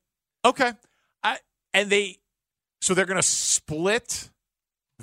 okay. 0.45 0.73
And 1.73 1.89
they 1.89 2.17
so 2.81 2.93
they're 2.93 3.05
going 3.05 3.17
to 3.21 3.23
split 3.27 4.29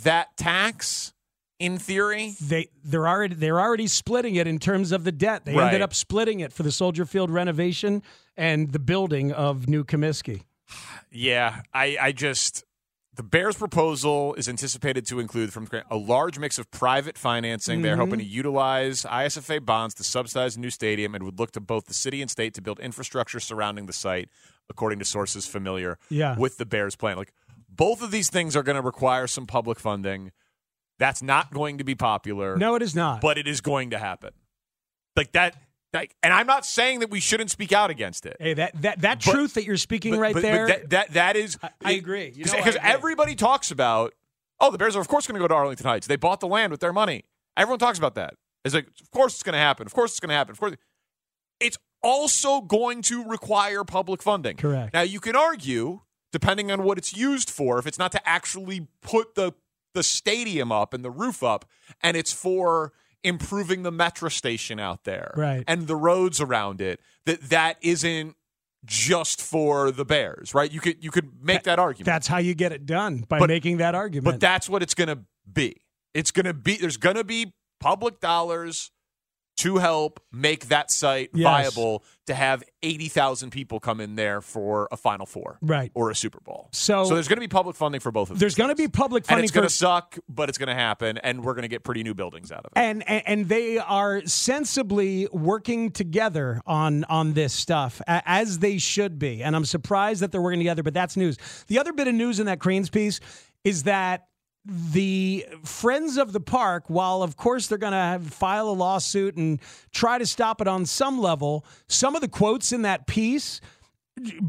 that 0.02 0.36
tax 0.36 1.12
in 1.58 1.78
theory. 1.78 2.34
they 2.40 2.68
they're 2.84 3.08
already 3.08 3.34
they're 3.34 3.60
already 3.60 3.86
splitting 3.86 4.34
it 4.36 4.46
in 4.46 4.58
terms 4.58 4.92
of 4.92 5.04
the 5.04 5.12
debt. 5.12 5.44
They 5.44 5.54
Right. 5.54 5.66
ended 5.66 5.82
up 5.82 5.94
splitting 5.94 6.40
it 6.40 6.52
for 6.52 6.62
the 6.62 6.72
Soldier 6.72 7.04
Field 7.06 7.30
renovation 7.30 8.02
and 8.36 8.72
the 8.72 8.78
building 8.78 9.32
of 9.32 9.68
New 9.68 9.84
Comiskey. 9.84 10.42
Yeah, 11.10 11.62
I, 11.72 11.96
I 12.00 12.12
just 12.12 12.64
the 13.14 13.22
Bears' 13.22 13.56
proposal 13.56 14.34
is 14.34 14.46
anticipated 14.46 15.06
to 15.06 15.18
include 15.20 15.50
from 15.50 15.66
a 15.90 15.96
large 15.96 16.38
mix 16.38 16.58
of 16.58 16.70
private 16.70 17.16
financing. 17.16 17.80
They're 17.80 17.94
Mhm. 17.96 18.00
hoping 18.00 18.18
to 18.18 18.24
utilize 18.26 19.04
ISFA 19.04 19.64
bonds 19.64 19.94
to 19.94 20.04
subsidize 20.04 20.56
a 20.56 20.60
new 20.60 20.68
stadium 20.68 21.14
and 21.14 21.24
would 21.24 21.38
look 21.38 21.52
to 21.52 21.60
both 21.60 21.86
the 21.86 21.94
city 21.94 22.20
and 22.20 22.30
state 22.30 22.52
to 22.54 22.60
build 22.60 22.78
infrastructure 22.80 23.40
surrounding 23.40 23.86
the 23.86 23.94
site, 23.94 24.28
according 24.70 24.98
to 24.98 25.04
sources 25.04 25.46
familiar 25.46 25.98
Yeah. 26.10 26.36
with 26.38 26.58
the 26.58 26.66
Bears' 26.66 26.96
plan. 26.96 27.16
Like 27.16 27.32
both 27.68 28.02
of 28.02 28.10
these 28.10 28.30
things 28.30 28.56
are 28.56 28.62
going 28.62 28.76
to 28.76 28.82
require 28.82 29.26
some 29.26 29.46
public 29.46 29.78
funding. 29.80 30.32
That's 30.98 31.22
not 31.22 31.52
going 31.52 31.78
to 31.78 31.84
be 31.84 31.94
popular. 31.94 32.56
No, 32.56 32.74
it 32.74 32.82
is 32.82 32.94
not. 32.94 33.20
but 33.20 33.36
it 33.38 33.46
is 33.46 33.60
going 33.60 33.90
to 33.90 33.98
happen. 33.98 34.30
Like 35.14 35.32
that. 35.32 35.56
Like, 35.92 36.14
and 36.22 36.32
I'm 36.34 36.46
not 36.46 36.66
saying 36.66 37.00
that 37.00 37.10
we 37.10 37.20
shouldn't 37.20 37.50
speak 37.50 37.72
out 37.72 37.88
against 37.90 38.26
it. 38.26 38.36
Hey, 38.38 38.52
that 38.54 38.72
that 38.82 39.00
that 39.00 39.24
But- 39.24 39.32
truth 39.32 39.54
that 39.54 39.64
you're 39.64 39.76
speaking 39.78 40.12
But- 40.14 40.20
right 40.20 40.34
but- 40.34 40.42
but 40.42 40.48
there. 40.52 40.66
that, 40.66 40.90
that 40.90 41.12
that 41.12 41.36
is. 41.36 41.58
I 41.82 41.92
agree. 41.92 42.32
You 42.34 42.44
know, 42.44 42.52
Because 42.56 42.76
everybody 42.82 43.34
talks 43.34 43.70
about, 43.70 44.12
oh, 44.60 44.70
the 44.70 44.76
Bears 44.78 44.94
are 44.96 45.00
of 45.00 45.08
course 45.08 45.26
going 45.26 45.36
to 45.36 45.40
go 45.40 45.48
to 45.48 45.54
Arlington 45.54 45.86
Heights. 45.86 46.06
They 46.06 46.16
bought 46.16 46.40
the 46.40 46.48
land 46.48 46.70
with 46.70 46.80
their 46.80 46.92
money. 46.92 47.24
Everyone 47.56 47.78
talks 47.78 47.96
about 47.98 48.14
that. 48.16 48.34
It's 48.64 48.74
like, 48.74 48.88
of 49.00 49.10
course 49.10 49.34
it's 49.34 49.42
going 49.42 49.54
to 49.54 49.58
happen. 49.58 49.86
Of 49.86 49.94
course 49.94 50.10
it's 50.10 50.20
going 50.20 50.28
to 50.30 50.34
happen. 50.34 50.50
Of 50.52 50.60
course, 50.60 50.74
it's 51.60 51.78
also 52.06 52.60
going 52.60 53.02
to 53.02 53.24
require 53.24 53.82
public 53.84 54.22
funding. 54.22 54.56
Correct. 54.56 54.94
Now 54.94 55.02
you 55.02 55.20
can 55.20 55.34
argue, 55.36 56.00
depending 56.32 56.70
on 56.70 56.82
what 56.84 56.98
it's 56.98 57.16
used 57.16 57.50
for, 57.50 57.78
if 57.78 57.86
it's 57.86 57.98
not 57.98 58.12
to 58.12 58.28
actually 58.28 58.88
put 59.02 59.34
the 59.34 59.52
the 59.94 60.02
stadium 60.02 60.70
up 60.70 60.92
and 60.94 61.02
the 61.04 61.10
roof 61.10 61.42
up, 61.42 61.64
and 62.02 62.16
it's 62.16 62.32
for 62.32 62.92
improving 63.24 63.82
the 63.82 63.90
metro 63.90 64.28
station 64.28 64.78
out 64.78 65.04
there, 65.04 65.32
Right. 65.36 65.64
and 65.66 65.86
the 65.86 65.96
roads 65.96 66.38
around 66.40 66.80
it, 66.80 67.00
that 67.24 67.40
that 67.50 67.78
isn't 67.80 68.36
just 68.84 69.40
for 69.42 69.90
the 69.90 70.04
Bears, 70.04 70.54
right? 70.54 70.70
You 70.70 70.80
could 70.80 71.02
you 71.02 71.10
could 71.10 71.42
make 71.42 71.64
that 71.64 71.78
argument. 71.78 72.06
That's 72.06 72.26
how 72.28 72.38
you 72.38 72.54
get 72.54 72.72
it 72.72 72.86
done 72.86 73.24
by 73.28 73.38
But- 73.40 73.48
making 73.48 73.78
that 73.78 73.94
argument. 73.94 74.24
But 74.26 74.40
that's 74.40 74.68
what 74.68 74.82
it's 74.82 74.94
going 74.94 75.08
to 75.08 75.20
be. 75.50 75.80
It's 76.14 76.30
going 76.30 76.46
to 76.46 76.54
be 76.54 76.76
there's 76.76 76.98
going 76.98 77.16
to 77.16 77.24
be 77.24 77.52
public 77.80 78.20
dollars 78.20 78.90
to 79.56 79.76
help 79.78 80.20
make 80.32 80.66
that 80.68 80.90
site 80.90 81.30
Yes. 81.34 81.44
viable 81.44 82.04
to 82.26 82.34
have 82.34 82.62
80,000 82.82 83.50
people 83.50 83.80
come 83.80 84.00
in 84.00 84.16
there 84.16 84.40
for 84.40 84.88
a 84.92 84.96
final 84.96 85.24
four 85.26 85.58
Right. 85.62 85.90
or 85.94 86.10
a 86.10 86.14
Super 86.14 86.40
Bowl. 86.40 86.68
So- 86.72 87.04
so 87.04 87.14
there's 87.14 87.28
going 87.28 87.36
to 87.36 87.40
be 87.40 87.48
public 87.48 87.74
funding 87.76 88.00
for 88.00 88.10
both 88.12 88.30
of 88.30 88.36
them. 88.36 88.40
There's 88.40 88.54
going 88.54 88.68
to 88.70 88.74
be 88.76 88.88
public 88.88 89.22
and 89.22 89.28
funding 89.28 89.44
it's 89.44 89.52
going 89.52 89.66
to 89.66 89.72
suck, 89.72 90.18
but 90.28 90.48
it's 90.48 90.58
going 90.58 90.68
to 90.68 90.74
happen 90.74 91.18
and 91.18 91.42
we're 91.44 91.54
going 91.54 91.62
to 91.62 91.68
get 91.68 91.84
pretty 91.84 92.02
new 92.02 92.14
buildings 92.14 92.50
out 92.52 92.60
of 92.66 92.66
it. 92.66 92.78
and, 92.78 93.08
and 93.08 93.22
and 93.26 93.48
they 93.48 93.78
are 93.78 94.22
sensibly 94.26 95.28
working 95.32 95.90
together 95.90 96.60
on 96.66 97.04
on 97.04 97.34
this 97.34 97.52
stuff 97.52 98.00
as 98.06 98.58
they 98.60 98.78
should 98.78 99.18
be 99.18 99.42
and 99.42 99.54
i'm 99.56 99.64
surprised 99.64 100.20
that 100.22 100.32
they're 100.32 100.40
working 100.42 100.60
together 100.60 100.82
but 100.82 100.94
that's 100.94 101.16
news 101.16 101.36
the 101.68 101.78
other 101.78 101.92
bit 101.92 102.08
of 102.08 102.14
news 102.14 102.40
in 102.40 102.46
that 102.46 102.58
Crain's 102.58 102.88
piece 102.90 103.20
is 103.64 103.82
that 103.84 104.26
the 104.68 105.46
friends 105.62 106.16
of 106.16 106.32
the 106.32 106.40
park 106.40 106.84
while 106.88 107.22
of 107.22 107.36
course 107.36 107.68
they're 107.68 107.78
going 107.78 107.92
to 107.92 108.28
file 108.30 108.68
a 108.68 108.70
lawsuit 108.70 109.36
and 109.36 109.60
try 109.92 110.18
to 110.18 110.26
stop 110.26 110.60
it 110.60 110.66
on 110.66 110.84
some 110.84 111.20
level 111.20 111.64
some 111.88 112.16
of 112.16 112.20
the 112.20 112.28
quotes 112.28 112.72
in 112.72 112.82
that 112.82 113.06
piece 113.06 113.60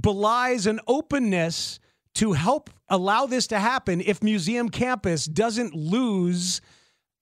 belies 0.02 0.66
an 0.66 0.80
openness 0.88 1.80
to 2.16 2.34
help 2.34 2.72
allow 2.90 3.28
this 3.28 3.46
to 3.46 3.60
happen 3.60 4.02
if 4.02 4.24
museum 4.24 4.70
campus 4.70 5.26
doesn't 5.26 5.76
lose 5.76 6.62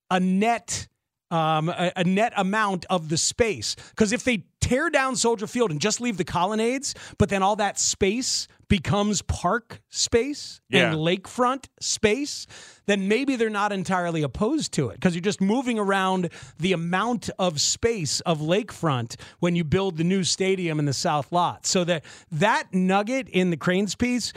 a 0.09 0.19
net 0.19 0.87
um, 1.35 1.69
a, 1.69 1.91
a 1.95 2.03
net 2.03 2.33
amount 2.37 2.85
of 2.89 3.09
the 3.09 3.17
space. 3.17 3.75
Because 3.89 4.11
if 4.13 4.23
they 4.23 4.43
tear 4.61 4.89
down 4.89 5.15
Soldier 5.15 5.47
Field 5.47 5.69
and 5.71 5.79
just 5.79 6.01
leave 6.01 6.17
the 6.17 6.23
colonnades, 6.23 6.95
but 7.17 7.29
then 7.29 7.43
all 7.43 7.55
that 7.57 7.77
space 7.79 8.47
becomes 8.67 9.21
park 9.21 9.79
space 9.89 10.59
Yeah. 10.69 10.89
and 10.91 10.97
lakefront 10.99 11.65
space, 11.79 12.47
then 12.87 13.07
maybe 13.07 13.35
they're 13.35 13.49
not 13.49 13.71
entirely 13.71 14.23
opposed 14.23 14.71
to 14.73 14.89
it 14.89 14.95
because 14.95 15.13
you're 15.13 15.21
just 15.21 15.39
moving 15.41 15.77
around 15.77 16.29
the 16.57 16.73
amount 16.73 17.29
of 17.37 17.61
space 17.61 18.21
of 18.21 18.39
lakefront 18.39 19.17
when 19.39 19.55
you 19.55 19.63
build 19.63 19.97
the 19.97 20.03
new 20.03 20.23
stadium 20.23 20.79
in 20.79 20.85
the 20.85 20.93
south 20.93 21.31
lot. 21.31 21.67
So 21.67 21.83
that 21.83 22.03
that 22.31 22.73
nugget 22.73 23.29
in 23.29 23.51
the 23.51 23.57
Crain's 23.57 23.93
piece 23.95 24.33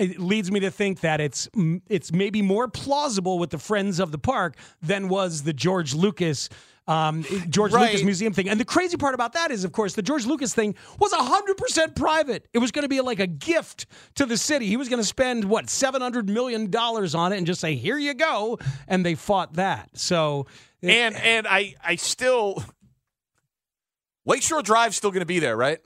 it 0.00 0.18
leads 0.18 0.50
me 0.50 0.60
to 0.60 0.70
think 0.70 1.00
that 1.00 1.20
it's 1.20 1.48
it's 1.88 2.10
maybe 2.12 2.42
more 2.42 2.66
plausible 2.68 3.38
with 3.38 3.50
the 3.50 3.58
Friends 3.58 4.00
of 4.00 4.10
the 4.10 4.18
Park 4.18 4.56
than 4.82 5.08
was 5.08 5.42
the 5.42 5.52
George 5.52 5.94
Lucas. 5.94 6.48
Um, 6.88 7.22
George 7.48 7.72
Right. 7.72 7.86
Lucas 7.92 8.02
Museum 8.02 8.32
thing. 8.32 8.48
And 8.48 8.58
the 8.58 8.64
crazy 8.64 8.96
part 8.96 9.14
about 9.14 9.34
that 9.34 9.52
is, 9.52 9.62
of 9.62 9.70
course, 9.70 9.94
the 9.94 10.02
George 10.02 10.26
Lucas 10.26 10.52
thing 10.52 10.74
was 10.98 11.12
100% 11.12 11.94
private. 11.94 12.48
It 12.52 12.58
was 12.58 12.72
going 12.72 12.82
to 12.82 12.88
be 12.88 13.00
like 13.00 13.20
a 13.20 13.28
gift 13.28 13.86
to 14.16 14.26
the 14.26 14.36
city. 14.36 14.66
He 14.66 14.76
was 14.76 14.88
going 14.88 14.98
to 15.00 15.06
spend, 15.06 15.44
what, 15.44 15.66
$700 15.66 16.26
million 16.28 16.74
on 16.74 17.32
it 17.32 17.36
and 17.36 17.46
just 17.46 17.60
say, 17.60 17.76
here 17.76 17.96
you 17.96 18.12
go. 18.14 18.58
And 18.88 19.06
they 19.06 19.14
fought 19.14 19.52
that. 19.54 19.90
So, 19.94 20.46
And 20.82 21.14
and 21.14 21.46
I 21.46 21.76
I 21.84 21.94
still 21.94 22.64
Lakeshore 24.26 24.62
Drive's 24.62 24.96
still 24.96 25.10
going 25.10 25.20
to 25.20 25.26
be 25.26 25.38
there, 25.38 25.56
right? 25.56 25.78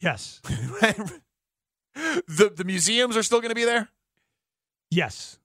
yes. 0.00 0.40
the 2.26 2.52
the 2.54 2.64
museums 2.64 3.16
are 3.16 3.22
still 3.22 3.40
going 3.40 3.50
to 3.50 3.54
be 3.54 3.64
there. 3.64 3.88
Yes. 4.90 5.38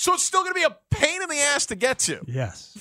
So 0.00 0.14
it's 0.14 0.22
still 0.22 0.42
going 0.42 0.52
to 0.54 0.58
be 0.60 0.62
a 0.64 0.76
pain 0.92 1.22
in 1.22 1.28
the 1.28 1.38
ass 1.40 1.66
to 1.66 1.74
get 1.74 1.98
to. 2.00 2.20
Yes. 2.28 2.72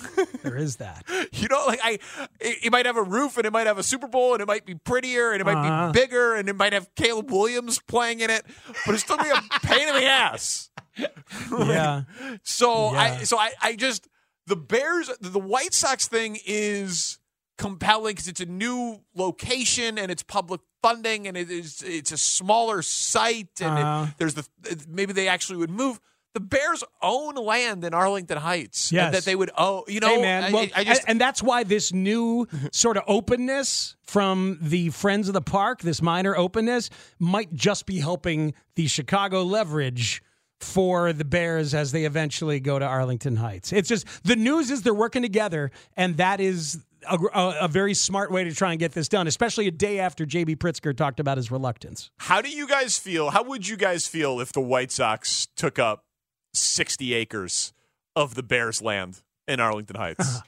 There 0.43 0.55
is 0.55 0.75
that. 0.75 1.03
You 1.31 1.47
know, 1.47 1.63
like 1.65 1.79
I, 1.83 1.93
it, 2.39 2.65
it 2.65 2.71
might 2.71 2.85
have 2.85 2.95
a 2.97 3.01
roof 3.03 3.37
and 3.37 3.45
it 3.47 3.51
might 3.53 3.65
have 3.67 3.77
a 3.79 3.83
Super 3.83 4.07
Bowl 4.07 4.33
and 4.33 4.41
it 4.41 4.47
might 4.47 4.65
be 4.67 4.75
prettier 4.75 5.31
and 5.31 5.41
it 5.41 5.45
might 5.45 5.55
Uh-huh. 5.55 5.91
be 5.91 5.99
bigger 5.99 6.35
and 6.35 6.47
it 6.49 6.55
might 6.55 6.73
have 6.73 6.93
Caleb 6.95 7.31
Williams 7.31 7.79
playing 7.87 8.19
in 8.19 8.29
it, 8.29 8.45
but 8.85 8.93
it's 8.93 9.03
still 9.03 9.17
gonna 9.17 9.29
be 9.33 9.37
a 9.55 9.59
pain 9.67 9.87
in 9.87 9.95
the 9.95 10.05
ass. 10.05 10.69
Yeah. 10.95 12.03
So 12.43 12.87
I, 12.89 13.23
so 13.23 13.37
I, 13.39 13.51
I 13.61 13.75
just 13.75 14.07
the 14.45 14.55
Bears, 14.55 15.09
the 15.19 15.39
White 15.39 15.73
Sox 15.73 16.07
thing 16.07 16.37
is 16.45 17.17
compelling 17.57 18.13
because 18.15 18.27
it's 18.27 18.41
a 18.41 18.45
new 18.45 18.99
location 19.15 19.97
and 19.97 20.11
it's 20.11 20.23
public 20.23 20.61
funding 20.81 21.27
and 21.27 21.35
it 21.35 21.49
is 21.49 21.81
it's 21.85 22.11
a 22.11 22.17
smaller 22.17 22.81
site 22.81 23.59
and 23.61 23.69
Uh-huh. 23.77 24.05
there's 24.17 24.35
the 24.35 24.45
maybe 24.87 25.13
they 25.13 25.27
actually 25.27 25.57
would 25.57 25.69
move. 25.71 25.99
The 26.33 26.41
Bears 26.41 26.83
own 27.01 27.33
land 27.33 27.83
in 27.83 27.95
Arlington 27.95 28.37
Heights, 28.37 28.91
Yes. 28.91 29.11
that 29.11 29.23
they 29.25 29.35
would 29.35 29.49
own. 29.57 29.83
You 29.87 29.99
know, 30.01 30.07
hey 30.17 30.21
man, 30.21 30.43
I- 30.43 30.51
well, 30.51 30.67
I, 30.75 30.83
just 30.83 31.01
and, 31.01 31.09
and 31.11 31.21
that's 31.21 31.41
why 31.41 31.63
this 31.63 31.91
new 31.91 32.47
sort 32.71 32.95
of 32.97 33.03
openness 33.07 33.95
from 34.03 34.59
the 34.61 34.89
Friends 34.89 35.27
of 35.27 35.33
the 35.33 35.41
Park, 35.41 35.81
this 35.81 35.99
minor 35.99 36.37
openness, 36.37 36.91
might 37.17 37.51
just 37.53 37.87
be 37.87 37.97
helping 37.99 38.53
the 38.75 38.85
Chicago 38.87 39.41
leverage 39.41 40.21
for 40.59 41.11
the 41.13 41.25
Bears 41.25 41.73
as 41.73 41.91
they 41.91 42.05
eventually 42.05 42.59
go 42.59 42.77
to 42.77 42.85
Arlington 42.85 43.37
Heights. 43.37 43.73
It's 43.73 43.89
just 43.89 44.05
the 44.23 44.35
news 44.35 44.69
is 44.69 44.83
they're 44.83 44.93
working 44.93 45.23
together, 45.23 45.71
and 45.95 46.17
that 46.17 46.39
is. 46.39 46.83
A, 47.09 47.55
a, 47.61 47.67
very 47.67 47.93
smart 47.93 48.31
way 48.31 48.43
to 48.43 48.53
try 48.53 48.71
and 48.71 48.79
get 48.79 48.93
this 48.93 49.07
done, 49.07 49.27
especially 49.27 49.67
a 49.67 49.71
day 49.71 49.99
after 49.99 50.25
JB 50.25 50.57
Pritzker 50.57 50.95
talked 50.95 51.19
about 51.19 51.37
his 51.37 51.51
reluctance. 51.51 52.11
How 52.17 52.41
do 52.41 52.49
you 52.49 52.67
guys 52.67 52.97
feel? 52.97 53.29
How 53.29 53.43
would 53.43 53.67
you 53.67 53.77
guys 53.77 54.07
feel 54.07 54.39
if 54.39 54.51
the 54.51 54.61
White 54.61 54.91
Sox 54.91 55.47
took 55.55 55.79
up 55.79 56.05
60 56.53 57.13
acres 57.13 57.73
of 58.15 58.35
the 58.35 58.43
Bears' 58.43 58.81
land 58.81 59.21
in 59.47 59.59
Arlington 59.59 59.95
Heights? 59.95 60.19
Uh-huh. 60.19 60.41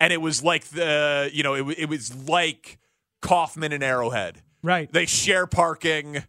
and 0.00 0.12
it 0.12 0.20
was 0.20 0.42
like 0.42 0.64
the, 0.66 1.30
you 1.32 1.42
know, 1.42 1.54
it, 1.54 1.78
it 1.78 1.88
was 1.88 2.14
like 2.28 2.78
Kauffman 3.20 3.72
and 3.72 3.82
Arrowhead. 3.82 4.42
Right. 4.62 4.92
They 4.92 5.06
share 5.06 5.46
parking. 5.46 6.24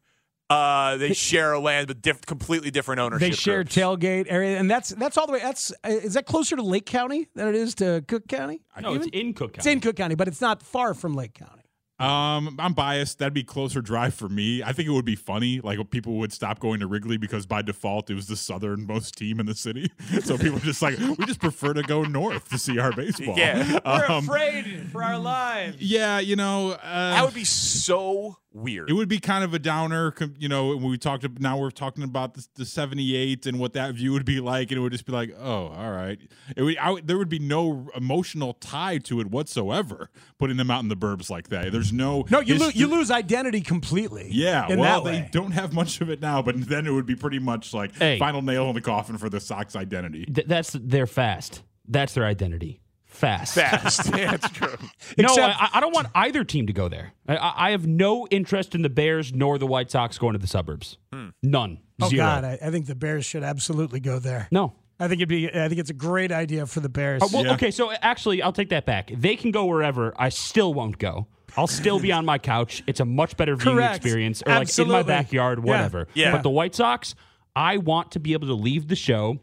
Uh, 0.53 0.97
they 0.97 1.13
share 1.13 1.53
a 1.53 1.59
land, 1.59 1.87
but 1.87 2.01
diff- 2.01 2.25
completely 2.25 2.69
different 2.71 2.99
ownership. 3.01 3.29
They 3.29 3.35
share 3.35 3.63
groups. 3.63 3.75
tailgate 3.75 4.25
area, 4.29 4.57
and 4.59 4.69
that's 4.69 4.89
that's 4.89 5.17
all 5.17 5.25
the 5.27 5.33
way. 5.33 5.39
That's 5.39 5.71
uh, 5.83 5.89
is 5.89 6.13
that 6.13 6.25
closer 6.25 6.55
to 6.55 6.61
Lake 6.63 6.85
County 6.85 7.27
than 7.35 7.47
it 7.47 7.55
is 7.55 7.75
to 7.75 8.03
Cook 8.07 8.27
County? 8.27 8.61
No, 8.79 8.93
it's 8.93 9.07
in 9.07 9.33
Cook 9.33 9.53
County. 9.53 9.57
It's 9.59 9.65
in 9.67 9.79
Cook 9.79 9.95
County, 9.95 10.15
but 10.15 10.27
it's 10.27 10.41
not 10.41 10.61
far 10.63 10.93
from 10.93 11.15
Lake 11.15 11.33
County. 11.33 11.61
Um, 11.99 12.57
I'm 12.59 12.73
biased. 12.73 13.19
That'd 13.19 13.35
be 13.35 13.43
closer 13.43 13.79
drive 13.79 14.13
for 14.15 14.27
me. 14.27 14.61
I 14.63 14.73
think 14.73 14.89
it 14.89 14.91
would 14.91 15.05
be 15.05 15.15
funny. 15.15 15.61
Like 15.61 15.77
people 15.91 16.15
would 16.15 16.33
stop 16.33 16.59
going 16.59 16.79
to 16.81 16.87
Wrigley 16.87 17.17
because 17.17 17.45
by 17.45 17.61
default 17.61 18.09
it 18.09 18.15
was 18.15 18.27
the 18.27 18.35
southernmost 18.35 19.15
team 19.15 19.39
in 19.39 19.45
the 19.45 19.55
city. 19.55 19.89
So 20.23 20.37
people 20.37 20.59
just 20.59 20.81
like 20.81 20.97
we 20.99 21.25
just 21.25 21.39
prefer 21.39 21.73
to 21.73 21.83
go 21.83 22.03
north 22.03 22.49
to 22.49 22.57
see 22.57 22.77
our 22.79 22.91
baseball. 22.91 23.37
Yeah. 23.37 23.79
Um, 23.85 24.25
afraid 24.27 24.89
for 24.91 25.03
our 25.03 25.17
lives. 25.19 25.77
yeah, 25.79 26.19
you 26.19 26.35
know, 26.35 26.71
uh, 26.71 27.11
That 27.11 27.25
would 27.25 27.33
be 27.35 27.43
so 27.45 28.37
weird. 28.53 28.89
it 28.89 28.93
would 28.93 29.09
be 29.09 29.19
kind 29.19 29.43
of 29.43 29.53
a 29.53 29.59
downer, 29.59 30.13
you 30.37 30.47
know. 30.47 30.67
When 30.75 30.89
we 30.89 30.97
talked, 30.97 31.23
ab- 31.23 31.39
now 31.39 31.57
we're 31.57 31.71
talking 31.71 32.03
about 32.03 32.33
the, 32.35 32.47
the 32.55 32.65
'78 32.65 33.45
and 33.45 33.59
what 33.59 33.73
that 33.73 33.93
view 33.95 34.11
would 34.13 34.25
be 34.25 34.39
like, 34.39 34.71
and 34.71 34.77
it 34.77 34.81
would 34.81 34.91
just 34.91 35.05
be 35.05 35.11
like, 35.11 35.35
oh, 35.39 35.67
all 35.67 35.91
right. 35.91 36.19
It 36.55 36.61
would, 36.63 36.77
I, 36.77 36.99
there 37.03 37.17
would 37.17 37.29
be 37.29 37.39
no 37.39 37.87
emotional 37.95 38.53
tie 38.53 38.97
to 38.99 39.19
it 39.19 39.27
whatsoever. 39.31 40.09
Putting 40.39 40.57
them 40.57 40.69
out 40.71 40.83
in 40.83 40.89
the 40.89 40.95
burbs 40.97 41.29
like 41.29 41.49
that, 41.49 41.71
there's 41.71 41.93
no 41.93 42.25
No, 42.29 42.39
you, 42.39 42.57
lo- 42.57 42.69
you 42.73 42.87
lose 42.87 43.09
identity 43.11 43.61
completely. 43.61 44.29
Yeah, 44.31 44.67
in 44.67 44.79
well, 44.79 45.01
that 45.03 45.11
they 45.11 45.29
don't 45.31 45.51
have 45.51 45.73
much 45.73 46.01
of 46.01 46.09
it 46.09 46.21
now, 46.21 46.41
but 46.41 46.67
then 46.67 46.85
it 46.85 46.91
would 46.91 47.05
be 47.05 47.15
pretty 47.15 47.39
much 47.39 47.73
like 47.73 47.95
Hey. 47.95 48.19
final 48.19 48.41
nail 48.41 48.67
in 48.69 48.75
the 48.75 48.81
coffin 48.81 49.17
for 49.17 49.29
the 49.29 49.39
Sox 49.39 49.75
identity. 49.75 50.25
Th- 50.25 50.45
that's 50.47 50.71
their 50.73 51.07
fast. 51.07 51.63
That's 51.87 52.13
their 52.13 52.25
identity. 52.25 52.81
Fast. 53.13 53.55
Fast. 53.55 54.09
yeah, 54.17 54.33
it's 54.33 54.49
true. 54.49 54.73
No, 55.17 55.25
Except- 55.25 55.55
I, 55.61 55.69
I 55.75 55.79
don't 55.79 55.93
want 55.93 56.07
either 56.15 56.43
team 56.43 56.67
to 56.67 56.73
go 56.73 56.89
there. 56.89 57.13
I, 57.27 57.35
I 57.37 57.67
I 57.67 57.71
have 57.71 57.87
no 57.87 58.27
interest 58.31 58.75
in 58.75 58.81
the 58.81 58.89
Bears 58.89 59.33
nor 59.33 59.57
the 59.57 59.67
White 59.67 59.89
Sox 59.91 60.17
going 60.17 60.33
to 60.33 60.39
the 60.39 60.47
suburbs. 60.47 60.97
None. 61.41 61.79
Oh 62.01 62.09
Zero. 62.09 62.23
God, 62.25 62.43
I, 62.43 62.57
I 62.61 62.71
think 62.71 62.87
the 62.87 62.95
Bears 62.95 63.25
should 63.25 63.43
absolutely 63.43 63.99
go 63.99 64.19
there. 64.19 64.47
No. 64.51 64.73
I 64.99 65.07
think 65.07 65.19
it'd 65.21 65.29
be. 65.29 65.47
I 65.49 65.67
think 65.69 65.79
it's 65.79 65.89
a 65.89 65.93
great 65.95 66.31
idea 66.31 66.65
for 66.65 66.79
the 66.79 66.89
Bears. 66.89 67.21
Uh, 67.21 67.27
well, 67.33 67.45
Yeah. 67.45 67.53
okay, 67.53 67.71
so 67.71 67.91
actually, 67.91 68.41
I'll 68.41 68.51
take 68.53 68.69
that 68.69 68.85
back. 68.85 69.11
They 69.15 69.35
can 69.35 69.51
go 69.51 69.65
wherever. 69.65 70.13
I 70.17 70.29
still 70.29 70.73
won't 70.73 70.97
go. 70.97 71.27
I'll 71.57 71.67
still 71.67 71.99
be 71.99 72.11
on 72.11 72.25
my 72.25 72.37
couch. 72.39 72.83
It's 72.87 72.99
a 72.99 73.05
much 73.05 73.37
better 73.37 73.55
viewing 73.55 73.77
Correct. 73.77 73.97
experience, 73.97 74.41
or 74.45 74.49
like 74.51 74.55
in 74.57 74.61
Absolutely. 74.63 74.95
my 74.95 75.03
backyard, 75.03 75.59
Yeah. 75.59 75.65
whatever. 75.65 76.07
Yeah. 76.13 76.31
But 76.31 76.41
the 76.43 76.49
White 76.49 76.73
Sox, 76.75 77.15
I 77.55 77.77
want 77.77 78.11
to 78.13 78.19
be 78.19 78.33
able 78.33 78.47
to 78.47 78.53
leave 78.55 78.87
the 78.87 78.95
show 78.95 79.39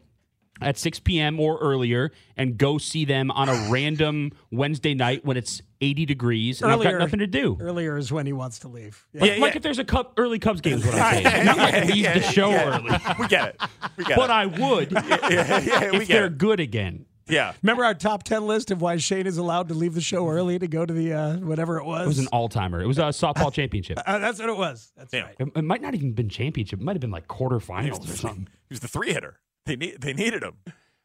at 0.61 0.77
6 0.77 0.99
p.m. 1.01 1.39
or 1.39 1.57
earlier 1.59 2.11
and 2.37 2.57
go 2.57 2.77
see 2.77 3.05
them 3.05 3.31
on 3.31 3.49
a 3.49 3.53
random 3.71 4.31
Wednesday 4.51 4.93
night 4.93 5.25
when 5.25 5.37
it's 5.37 5.61
80 5.81 6.05
degrees 6.05 6.61
and 6.61 6.71
I've 6.71 6.81
got 6.83 6.93
nothing 6.99 7.19
to 7.19 7.27
do. 7.27 7.57
Earlier 7.59 7.97
is 7.97 8.11
when 8.11 8.25
he 8.27 8.33
wants 8.33 8.59
to 8.59 8.67
leave. 8.67 9.05
Yeah. 9.13 9.21
Like, 9.21 9.39
like 9.39 9.55
if 9.55 9.63
there's 9.63 9.79
a 9.79 9.83
cup, 9.83 10.13
early 10.17 10.37
Cubs 10.39 10.61
game, 10.61 10.77
is 10.77 10.85
what 10.85 10.95
I'm 10.95 11.23
saying. 11.23 11.45
Not 11.45 11.57
like 11.57 11.85
leave 11.85 12.05
the 12.13 12.21
show 12.21 12.51
early. 12.53 12.91
We 13.19 13.27
get 13.27 13.49
it. 13.49 13.61
We 13.97 14.03
get 14.05 14.15
But 14.17 14.29
it. 14.29 14.33
I 14.33 14.45
would 14.45 14.91
yeah, 14.91 15.59
yeah, 15.59 15.91
we 15.91 15.97
if 15.97 16.07
they're 16.07 16.25
it. 16.27 16.37
good 16.37 16.59
again. 16.59 17.05
Yeah. 17.27 17.53
Remember 17.61 17.85
our 17.85 17.93
top 17.93 18.23
ten 18.23 18.45
list 18.45 18.71
of 18.71 18.81
why 18.81 18.97
Shane 18.97 19.25
is 19.27 19.37
allowed 19.37 19.69
to 19.69 19.73
leave 19.73 19.93
the 19.93 20.01
show 20.01 20.27
early 20.27 20.59
to 20.59 20.67
go 20.67 20.85
to 20.85 20.93
the 20.93 21.13
uh, 21.13 21.37
whatever 21.37 21.77
it 21.77 21.85
was. 21.85 22.03
It 22.05 22.07
was 22.07 22.19
an 22.19 22.27
all 22.27 22.49
timer. 22.49 22.81
It 22.81 22.87
was 22.87 22.97
a 22.97 23.03
softball 23.03 23.53
championship. 23.53 23.99
Uh, 24.05 24.19
that's 24.19 24.39
what 24.39 24.49
it 24.49 24.57
was. 24.57 24.91
That's 24.97 25.13
Yeah. 25.13 25.21
right. 25.21 25.35
It, 25.39 25.47
it 25.55 25.63
might 25.63 25.81
not 25.81 25.93
even 25.95 26.11
been 26.13 26.29
championship. 26.29 26.79
It 26.79 26.83
might 26.83 26.93
have 26.93 27.01
been 27.01 27.11
like 27.11 27.27
quarterfinals 27.27 28.03
or 28.03 28.17
something. 28.17 28.47
He 28.69 28.73
was 28.73 28.81
the 28.81 28.87
three 28.87 29.13
hitter. 29.13 29.39
They 29.65 29.75
need 29.75 30.01
they 30.01 30.13
needed 30.13 30.43
him. 30.43 30.57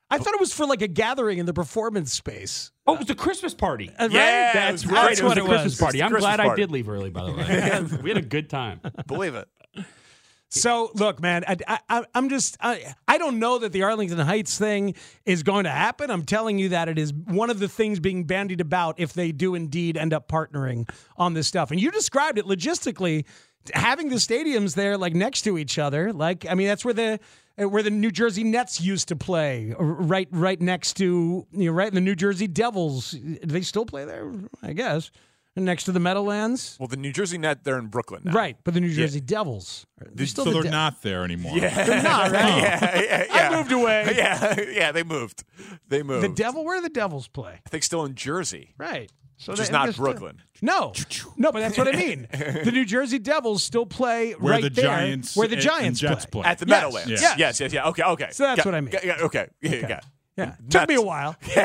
I 0.09 0.19
thought 0.19 0.35
it 0.35 0.41
was 0.41 0.53
for 0.53 0.67
like 0.67 0.83
a 0.83 0.89
gathering 0.89 1.39
in 1.39 1.47
the 1.47 1.53
performance 1.53 2.13
space. 2.13 2.71
Oh, 2.87 2.95
it 2.95 3.01
was 3.01 3.11
a 3.11 3.15
Christmas 3.15 3.55
party. 3.55 3.91
Uh, 3.99 4.05
right? 4.05 4.13
Yeah, 4.13 4.53
That's 4.53 4.85
it 4.85 4.91
right. 4.91 5.07
great. 5.07 5.19
It 5.19 5.23
was 5.25 5.31
what 5.31 5.39
a 5.39 5.41
it 5.41 5.49
Christmas 5.49 5.73
was. 5.73 5.81
party. 5.81 6.03
I'm 6.03 6.11
Christmas 6.11 6.37
glad 6.37 6.41
I 6.41 6.55
did 6.55 6.71
leave 6.71 6.89
early, 6.89 7.11
by 7.11 7.25
the 7.27 7.33
way. 7.33 7.99
we 8.03 8.11
had 8.11 8.19
a 8.19 8.23
good 8.23 8.49
time. 8.49 8.81
Believe 9.07 9.35
it. 9.35 9.49
So 10.49 10.91
look, 10.95 11.21
man, 11.21 11.45
I, 11.47 11.81
I, 11.89 12.05
I'm 12.15 12.29
just 12.29 12.57
I, 12.61 12.95
I 13.09 13.19
don't 13.19 13.41
know 13.41 13.59
that 13.59 13.73
the 13.73 13.83
Arlington 13.83 14.19
Heights 14.19 14.57
thing 14.57 14.95
is 15.25 15.43
going 15.43 15.65
to 15.65 15.71
happen. 15.71 16.09
I'm 16.11 16.25
telling 16.25 16.59
you 16.59 16.69
that 16.71 16.89
it 16.89 16.99
is 16.99 17.13
one 17.13 17.51
of 17.51 17.59
the 17.59 17.69
things 17.69 17.99
being 17.99 18.25
bandied 18.25 18.61
about 18.61 19.01
if 19.01 19.13
they 19.13 19.33
do 19.33 19.57
indeed 19.57 19.97
end 19.97 20.13
up 20.13 20.29
partnering 20.29 20.89
on 21.17 21.35
this 21.35 21.49
stuff. 21.49 21.73
And 21.73 21.81
you 21.81 21.91
described 21.91 22.39
it 22.39 22.45
logistically, 22.47 23.25
having 23.75 24.09
the 24.09 24.17
stadiums 24.17 24.77
there 24.77 24.97
like 24.97 25.15
next 25.15 25.43
to 25.43 25.59
each 25.59 25.79
other. 25.81 26.13
Like 26.13 26.47
I 26.49 26.55
mean, 26.55 26.69
that's 26.69 26.85
where 26.85 26.95
the 26.95 27.21
Uh, 27.59 27.69
where 27.69 27.83
the 27.83 27.91
New 27.91 28.11
Jersey 28.11 28.45
Nets 28.45 28.81
used 28.81 29.09
to 29.09 29.17
play, 29.17 29.75
uh, 29.79 29.83
right 29.83 30.29
right 30.31 30.61
next 30.61 30.95
to 30.99 31.47
you 31.53 31.67
know 31.67 31.73
right 31.73 31.93
the 31.93 32.01
New 32.01 32.15
Jersey 32.15 32.47
Devils. 32.47 33.13
Do 33.13 33.39
they 33.43 33.63
still 33.63 33.87
play 33.87 34.05
there? 34.05 34.31
I 34.63 34.73
guess 34.73 35.11
next 35.57 35.85
to 35.85 35.93
the 35.93 36.01
Meadowlands. 36.01 36.77
Well, 36.79 36.87
the 36.87 36.97
New 36.97 37.13
Jersey 37.13 37.39
Net, 37.39 37.65
they're 37.65 37.79
in 37.79 37.87
Brooklyn 37.87 38.23
now. 38.25 38.33
Right, 38.33 38.57
but 38.63 38.75
the 38.75 38.81
New 38.81 38.93
Jersey 38.93 39.21
Devils. 39.21 39.87
They're 40.13 40.27
still 40.27 40.45
so 40.45 40.51
the 40.51 40.55
they're 40.55 40.63
De- 40.65 40.71
not 40.71 41.03
there 41.03 41.25
anymore. 41.25 41.57
Yeah. 41.57 41.85
They're 41.85 42.03
not, 42.03 42.31
right? 42.31 42.57
yeah, 42.59 43.01
yeah, 43.01 43.25
yeah. 43.35 43.49
I 43.51 43.57
moved 43.57 43.73
away. 43.73 44.05
Yeah, 44.17 44.61
yeah, 44.61 44.93
they 44.93 45.03
moved. 45.03 45.45
They 45.89 46.03
moved. 46.03 46.25
The 46.25 46.29
Devil, 46.35 46.65
where 46.65 46.79
do 46.79 46.83
the 46.83 46.89
Devils 46.89 47.29
play? 47.29 47.61
I 47.65 47.69
think 47.69 47.83
still 47.83 48.05
in 48.05 48.15
Jersey. 48.15 48.75
Right. 48.79 49.11
So 49.39 49.53
Which 49.53 49.61
is 49.61 49.69
they- 49.69 49.73
not 49.73 49.85
they're 49.85 49.93
uh, 49.95 49.97
Brooklyn. 49.97 50.43
No, 50.63 50.93
no, 51.37 51.53
but 51.53 51.61
that's 51.61 51.77
what 51.77 51.89
I 51.89 51.93
mean. 51.99 52.27
The 52.33 52.71
New 52.73 52.85
Jersey 52.87 53.19
Devils 53.19 53.63
still 53.63 53.85
play 53.85 54.33
Where 54.33 54.53
right 54.55 54.63
the 54.63 54.71
there, 54.71 54.85
Giants 54.85 55.37
where 55.37 55.47
the 55.49 55.55
and- 55.57 55.63
Giants 55.63 56.01
and 56.03 56.11
Jets 56.11 56.25
play. 56.27 56.43
play. 56.43 56.51
At 56.51 56.59
the 56.59 56.67
Yes. 56.67 56.71
Meadowlands. 56.83 57.11
Yes. 57.11 57.35
yes, 57.39 57.61
yes, 57.61 57.73
yeah. 57.73 57.89
Okay, 57.89 58.03
okay. 58.03 58.29
So 58.33 58.45
that's 58.45 58.57
Got- 58.57 58.65
what 58.67 58.75
I 58.75 58.81
mean. 58.81 58.91
got- 58.93 59.05
yeah, 59.05 59.17
okay. 59.21 59.49
Yeah, 59.61 59.71
Okay. 59.71 59.87
yeah. 59.89 60.01
Yeah, 60.39 60.55
took 60.69 60.87
me 60.89 60.95
a 60.95 60.99
Nets. 60.99 61.07
while. 61.07 61.37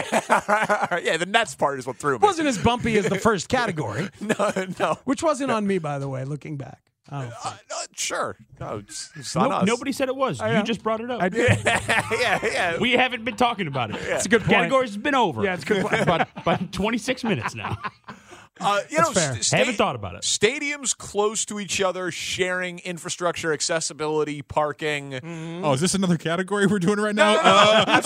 yeah, 1.04 1.18
the 1.18 1.26
Nets 1.28 1.56
part 1.56 1.80
is 1.80 1.86
what 1.86 1.98
threw 1.98 2.14
me. 2.18 2.20
wasn't 2.26 2.48
as 2.48 2.58
bumpy 2.58 2.98
as 2.98 3.06
the 3.08 3.20
first 3.20 3.50
category, 3.50 4.08
no, 4.22 4.52
no. 4.80 4.98
which 5.04 5.22
wasn't 5.22 5.52
on 5.52 5.68
me, 5.68 5.78
by 5.78 6.00
the 6.00 6.08
way. 6.08 6.24
Looking 6.24 6.56
back, 6.58 6.80
I 7.12 7.24
don't 7.24 7.34
Uh, 7.46 7.54
no, 7.70 7.76
sure. 7.94 8.38
No, 8.60 8.78
it's, 8.78 9.12
it's 9.16 9.36
No- 9.36 9.52
us. 9.52 9.66
nobody 9.68 9.92
said 9.92 10.08
it 10.08 10.16
was. 10.16 10.40
I 10.40 10.48
You 10.50 10.54
know. 10.56 10.64
just 10.64 10.82
brought 10.82 11.02
it 11.02 11.12
up. 11.12 11.22
I 11.22 11.28
did. 11.30 11.60
yeah, 11.66 12.40
yeah. 12.44 12.78
We 12.80 12.94
haven't 12.94 13.26
been 13.26 13.36
talking 13.36 13.68
about 13.68 13.90
it. 13.92 13.98
It's 14.02 14.26
a 14.26 14.30
good 14.30 14.42
point. 14.42 14.52
Category's 14.54 14.96
been 14.98 15.16
over. 15.16 15.44
Yeah, 15.44 15.56
it's 15.56 15.64
a 15.64 15.68
good 15.68 15.86
point. 15.88 16.02
about, 16.02 16.28
about 16.38 16.72
26 16.72 17.24
minutes 17.26 17.54
now. 17.56 17.78
Uh, 18.62 18.80
you 18.90 18.98
That's 18.98 19.10
know, 19.10 19.14
fair. 19.14 19.42
sta- 19.44 19.58
Haven't 19.58 19.76
thought 19.76 19.96
about 19.96 20.16
it. 20.16 20.22
Stadiums 20.22 20.98
close 20.98 21.46
to 21.46 21.60
each 21.60 21.82
other, 21.82 22.12
sharing 22.12 22.80
infrastructure, 22.80 23.54
accessibility, 23.54 24.42
parking. 24.42 25.20
Oh, 25.64 25.74
is 25.74 25.82
this 25.82 25.94
another 25.94 26.18
category 26.18 26.68
we're 26.68 26.80
doing 26.80 27.00
right 27.00 27.16
now? 27.16 27.34
No, 27.36 27.42
no, 27.42 27.44
no. 27.44 27.52
Uh, 27.88 28.02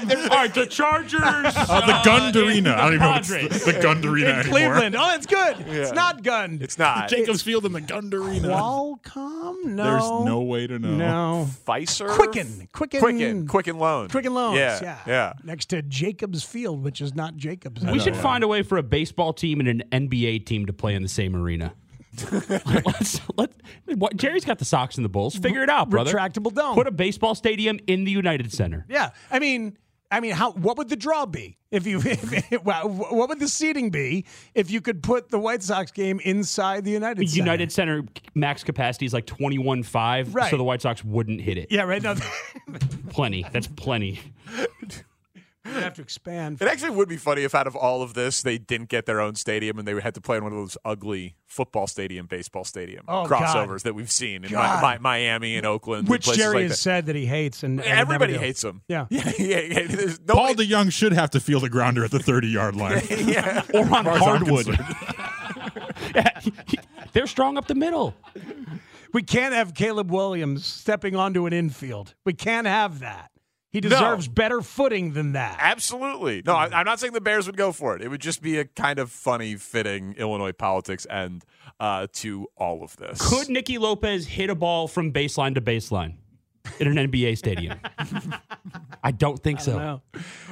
kind- 0.00 0.12
All 0.12 0.28
right, 0.28 0.54
the 0.54 0.66
Chargers. 0.66 1.20
uh, 1.22 1.86
the 1.86 2.00
Gund 2.04 2.36
Arena. 2.36 2.72
I 2.74 2.76
don't 2.84 2.94
even 2.94 3.00
know 3.00 3.14
if 3.16 3.22
Padres. 3.28 3.44
it's 3.46 3.64
the, 3.64 3.72
the 3.72 3.80
Gund 3.80 4.04
Arena 4.04 4.28
anymore. 4.30 4.50
Cleveland. 4.58 4.96
Oh, 4.96 5.06
that's 5.08 5.26
good. 5.26 5.58
Yeah. 5.66 5.74
It's 5.82 5.92
not 5.92 6.22
gunned. 6.22 6.62
It's 6.62 6.78
not. 6.78 7.08
Jacobs 7.08 7.42
Field 7.42 7.64
and 7.66 7.74
the 7.74 7.80
Gund 7.80 8.14
Arena. 8.14 8.48
Qualcomm? 8.48 9.64
No. 9.64 9.84
There's 9.84 10.26
no 10.26 10.40
way 10.42 10.66
to 10.66 10.78
know. 10.78 10.88
No. 10.96 11.48
Pfizer? 11.66 12.08
Quicken. 12.08 12.68
Quicken. 12.72 13.00
Quicken. 13.00 13.46
Quicken 13.48 13.78
Loan. 13.78 14.08
Quicken 14.08 14.34
Loans. 14.34 14.58
Yeah. 14.58 14.78
Yeah. 14.82 14.98
Yeah. 15.06 15.32
Next 15.44 15.66
to 15.66 15.82
Jacobs 15.82 16.42
Field, 16.44 16.82
which 16.82 17.00
is 17.00 17.14
not 17.14 17.36
Jacobs. 17.36 17.84
We 17.84 17.98
should 17.98 18.16
find 18.16 18.44
a 18.44 18.48
way 18.48 18.62
for 18.62 18.78
a 18.78 18.82
baseball 18.82 19.32
team 19.32 19.60
and 19.60 19.68
an 19.68 19.82
NBA 20.06 20.46
team 20.46 20.66
to 20.66 20.72
play 20.72 20.94
in 20.94 21.02
the 21.02 21.08
same 21.08 21.34
arena. 21.34 21.74
let's, 22.32 23.20
let, 23.36 23.50
what, 23.94 24.16
Jerry's 24.16 24.44
got 24.44 24.58
the 24.58 24.64
Sox 24.64 24.96
and 24.96 25.04
the 25.04 25.08
Bulls. 25.08 25.36
Figure 25.36 25.62
it 25.62 25.70
out, 25.70 25.88
brother. 25.88 26.12
Retractable 26.12 26.52
dome. 26.52 26.74
Put 26.74 26.86
a 26.86 26.90
baseball 26.90 27.34
stadium 27.34 27.78
in 27.86 28.04
the 28.04 28.10
United 28.10 28.52
Center. 28.52 28.84
Yeah, 28.88 29.10
I 29.30 29.38
mean, 29.38 29.78
I 30.10 30.20
mean, 30.20 30.32
how? 30.32 30.52
What 30.52 30.78
would 30.78 30.88
the 30.88 30.96
draw 30.96 31.26
be 31.26 31.58
if 31.70 31.86
you? 31.86 32.00
If, 32.50 32.64
well, 32.64 32.88
what 32.88 33.28
would 33.28 33.40
the 33.40 33.48
seating 33.48 33.90
be 33.90 34.24
if 34.54 34.70
you 34.70 34.80
could 34.80 35.02
put 35.02 35.28
the 35.28 35.38
White 35.38 35.62
Sox 35.62 35.90
game 35.92 36.18
inside 36.24 36.84
the 36.84 36.92
United? 36.92 37.28
Center? 37.28 37.38
United 37.38 37.72
Center 37.72 38.02
max 38.34 38.64
capacity 38.64 39.06
is 39.06 39.12
like 39.12 39.26
21.5, 39.26 40.34
Right. 40.34 40.50
so 40.50 40.56
the 40.56 40.64
White 40.64 40.80
Sox 40.82 41.04
wouldn't 41.04 41.40
hit 41.40 41.58
it. 41.58 41.68
Yeah, 41.70 41.82
right. 41.82 42.02
No, 42.02 42.14
Plenty. 43.10 43.44
That's 43.52 43.66
plenty. 43.66 44.20
You 45.64 45.72
have 45.72 45.94
to 45.94 46.02
expand. 46.02 46.62
It 46.62 46.68
actually 46.68 46.90
would 46.90 47.08
be 47.08 47.16
funny 47.18 47.42
if 47.42 47.54
out 47.54 47.66
of 47.66 47.76
all 47.76 48.00
of 48.02 48.14
this, 48.14 48.42
they 48.42 48.56
didn't 48.58 48.88
get 48.88 49.04
their 49.06 49.20
own 49.20 49.34
stadium 49.34 49.78
and 49.78 49.86
they 49.86 49.98
had 50.00 50.14
to 50.14 50.20
play 50.20 50.36
in 50.38 50.44
one 50.44 50.52
of 50.52 50.58
those 50.58 50.78
ugly 50.84 51.34
football 51.46 51.86
stadium, 51.86 52.26
baseball 52.26 52.64
stadium 52.64 53.04
Oh, 53.08 53.26
God. 53.26 53.42
crossovers 53.42 53.82
that 53.82 53.94
we've 53.94 54.10
seen 54.10 54.36
in 54.44 54.50
Mi- 54.50 54.52
God. 54.56 55.00
Miami 55.00 55.56
and 55.56 55.66
Oakland. 55.66 56.08
Which 56.08 56.24
places 56.24 56.42
Jerry 56.42 56.54
like 56.54 56.62
has 56.62 56.70
that. 56.72 56.76
said 56.78 57.06
that 57.06 57.16
he 57.16 57.26
hates, 57.26 57.62
and, 57.64 57.80
and 57.80 57.88
Everybody 57.98 58.36
hates 58.38 58.62
them. 58.62 58.82
Yeah. 58.88 59.06
yeah, 59.10 59.30
yeah, 59.38 59.60
yeah. 59.60 59.86
There's 59.88 60.20
no 60.20 60.34
Paul 60.34 60.54
DeJong 60.54 60.92
should 60.92 61.12
have 61.12 61.30
to 61.30 61.40
field 61.40 61.64
a 61.64 61.68
grounder 61.68 62.04
at 62.04 62.10
the 62.12 62.20
30 62.20 62.48
yard 62.48 62.76
line. 62.76 63.02
yeah. 63.10 63.62
Or 63.74 63.80
on 63.80 63.88
far 64.04 64.08
as 64.08 64.22
I'm 64.22 64.46
hardwood. 64.46 64.66
They're 67.12 67.26
strong 67.26 67.58
up 67.58 67.66
the 67.66 67.74
middle. 67.74 68.14
We 69.12 69.22
can't 69.22 69.54
have 69.54 69.74
Caleb 69.74 70.10
Williams 70.10 70.64
stepping 70.66 71.16
onto 71.16 71.46
an 71.46 71.52
infield. 71.52 72.14
We 72.24 72.34
can't 72.34 72.66
have 72.66 73.00
that. 73.00 73.30
He 73.70 73.80
deserves 73.80 74.28
better 74.28 74.62
footing 74.62 75.12
than 75.12 75.32
that. 75.32 75.58
Absolutely. 75.60 76.42
No, 76.44 76.54
I, 76.54 76.68
I'm 76.72 76.86
not 76.86 77.00
saying 77.00 77.12
the 77.12 77.20
Bears 77.20 77.46
would 77.46 77.56
go 77.56 77.70
for 77.72 77.94
it. 77.94 78.02
It 78.02 78.08
would 78.08 78.20
just 78.20 78.40
be 78.40 78.58
a 78.58 78.64
kind 78.64 78.98
of 78.98 79.10
funny, 79.10 79.56
fitting 79.56 80.14
Illinois 80.16 80.52
politics 80.52 81.06
end 81.10 81.44
uh, 81.78 82.06
to 82.14 82.46
all 82.56 82.82
of 82.82 82.96
this. 82.96 83.28
Could 83.28 83.50
Nicky 83.50 83.76
Lopez 83.76 84.26
hit 84.26 84.48
a 84.48 84.54
ball 84.54 84.88
from 84.88 85.12
baseline 85.12 85.54
to 85.54 85.60
baseline 85.60 86.14
in 86.80 86.96
an 86.96 87.10
NBA 87.10 87.36
stadium? 87.36 87.78
I 89.04 89.10
don't 89.10 89.38
think 89.38 89.60
so. 89.60 89.78
know. 89.78 90.02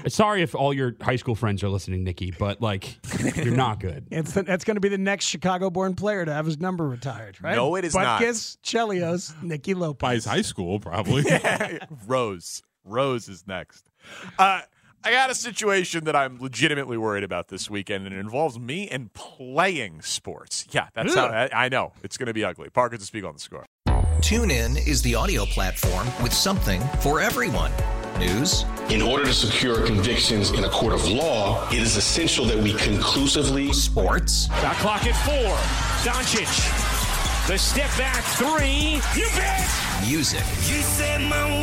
Sorry 0.09 0.43
if 0.43 0.55
all 0.55 0.75
your 0.75 0.95
high 1.01 1.17
school 1.17 1.35
friends 1.35 1.65
are 1.65 1.69
listening, 1.71 2.05
Nicky, 2.05 2.33
but 2.39 2.61
like 2.61 2.99
you're 3.37 3.57
not 3.57 3.81
good. 3.81 4.07
It's 4.11 4.33
the, 4.33 4.43
that's 4.43 4.65
going 4.65 4.77
to 4.77 4.81
be 4.81 4.89
the 4.89 4.99
next 4.99 5.25
Chicago-born 5.27 5.95
player 5.95 6.25
to 6.25 6.33
have 6.33 6.47
his 6.47 6.59
number 6.59 6.87
retired, 6.87 7.39
right? 7.43 7.57
No, 7.57 7.75
it 7.77 7.85
is 7.85 7.95
not. 7.95 8.21
Butkus, 8.21 8.59
Chelios, 8.59 9.43
Nicky 9.43 9.75
Lopez. 9.75 10.01
By 10.01 10.15
his 10.15 10.25
high 10.27 10.43
school, 10.43 10.81
probably. 10.81 11.25
Rose. 12.07 12.63
Rose 12.87 13.29
is 13.29 13.47
next. 13.47 13.91
Uh, 14.39 14.61
I 15.05 15.11
got 15.11 15.31
a 15.31 15.35
situation 15.35 16.05
that 16.05 16.17
I'm 16.17 16.39
legitimately 16.41 16.97
worried 16.97 17.25
about 17.25 17.49
this 17.49 17.69
weekend, 17.71 18.07
and 18.07 18.15
it 18.15 18.19
involves 18.19 18.59
me 18.59 18.89
and 18.89 19.13
playing 19.13 20.03
sports. 20.03 20.67
Yeah, 20.71 20.89
that's 20.95 21.15
how 21.15 21.27
I, 21.27 21.67
I 21.67 21.69
know. 21.69 21.93
It's 22.03 22.17
going 22.17 22.27
to 22.29 22.35
be 22.35 22.45
ugly. 22.45 22.71
Parker 22.71 22.97
to 22.97 23.05
speak 23.05 23.25
on 23.25 23.35
the 23.35 23.41
score. 23.41 23.65
TuneIn 24.21 24.85
is 24.87 25.03
the 25.03 25.15
audio 25.15 25.45
platform 25.45 26.07
with 26.23 26.33
something 26.33 26.81
for 27.01 27.21
everyone. 27.21 27.71
News, 28.19 28.65
In 28.89 29.03
order 29.03 29.27
to 29.27 29.35
secure 29.35 29.85
convictions 29.87 30.51
in 30.53 30.65
a 30.65 30.71
court 30.71 30.95
of 30.95 31.07
law, 31.07 31.69
it 31.69 31.79
is 31.81 31.97
essential 31.97 32.47
that 32.47 32.57
we 32.57 32.73
conclusively 32.73 33.73
sports, 33.75 34.47
Shot 34.47 34.77
clock 34.77 35.05
at 35.07 35.15
four. 35.27 35.55
Doncic. 36.11 37.47
The 37.47 37.59
step 37.59 37.91
back 37.99 38.25
three. 38.25 39.01
You 39.15 39.29
bet. 39.37 39.69
music, 40.09 40.41
You 40.67 40.81
set 40.83 41.21
my 41.21 41.63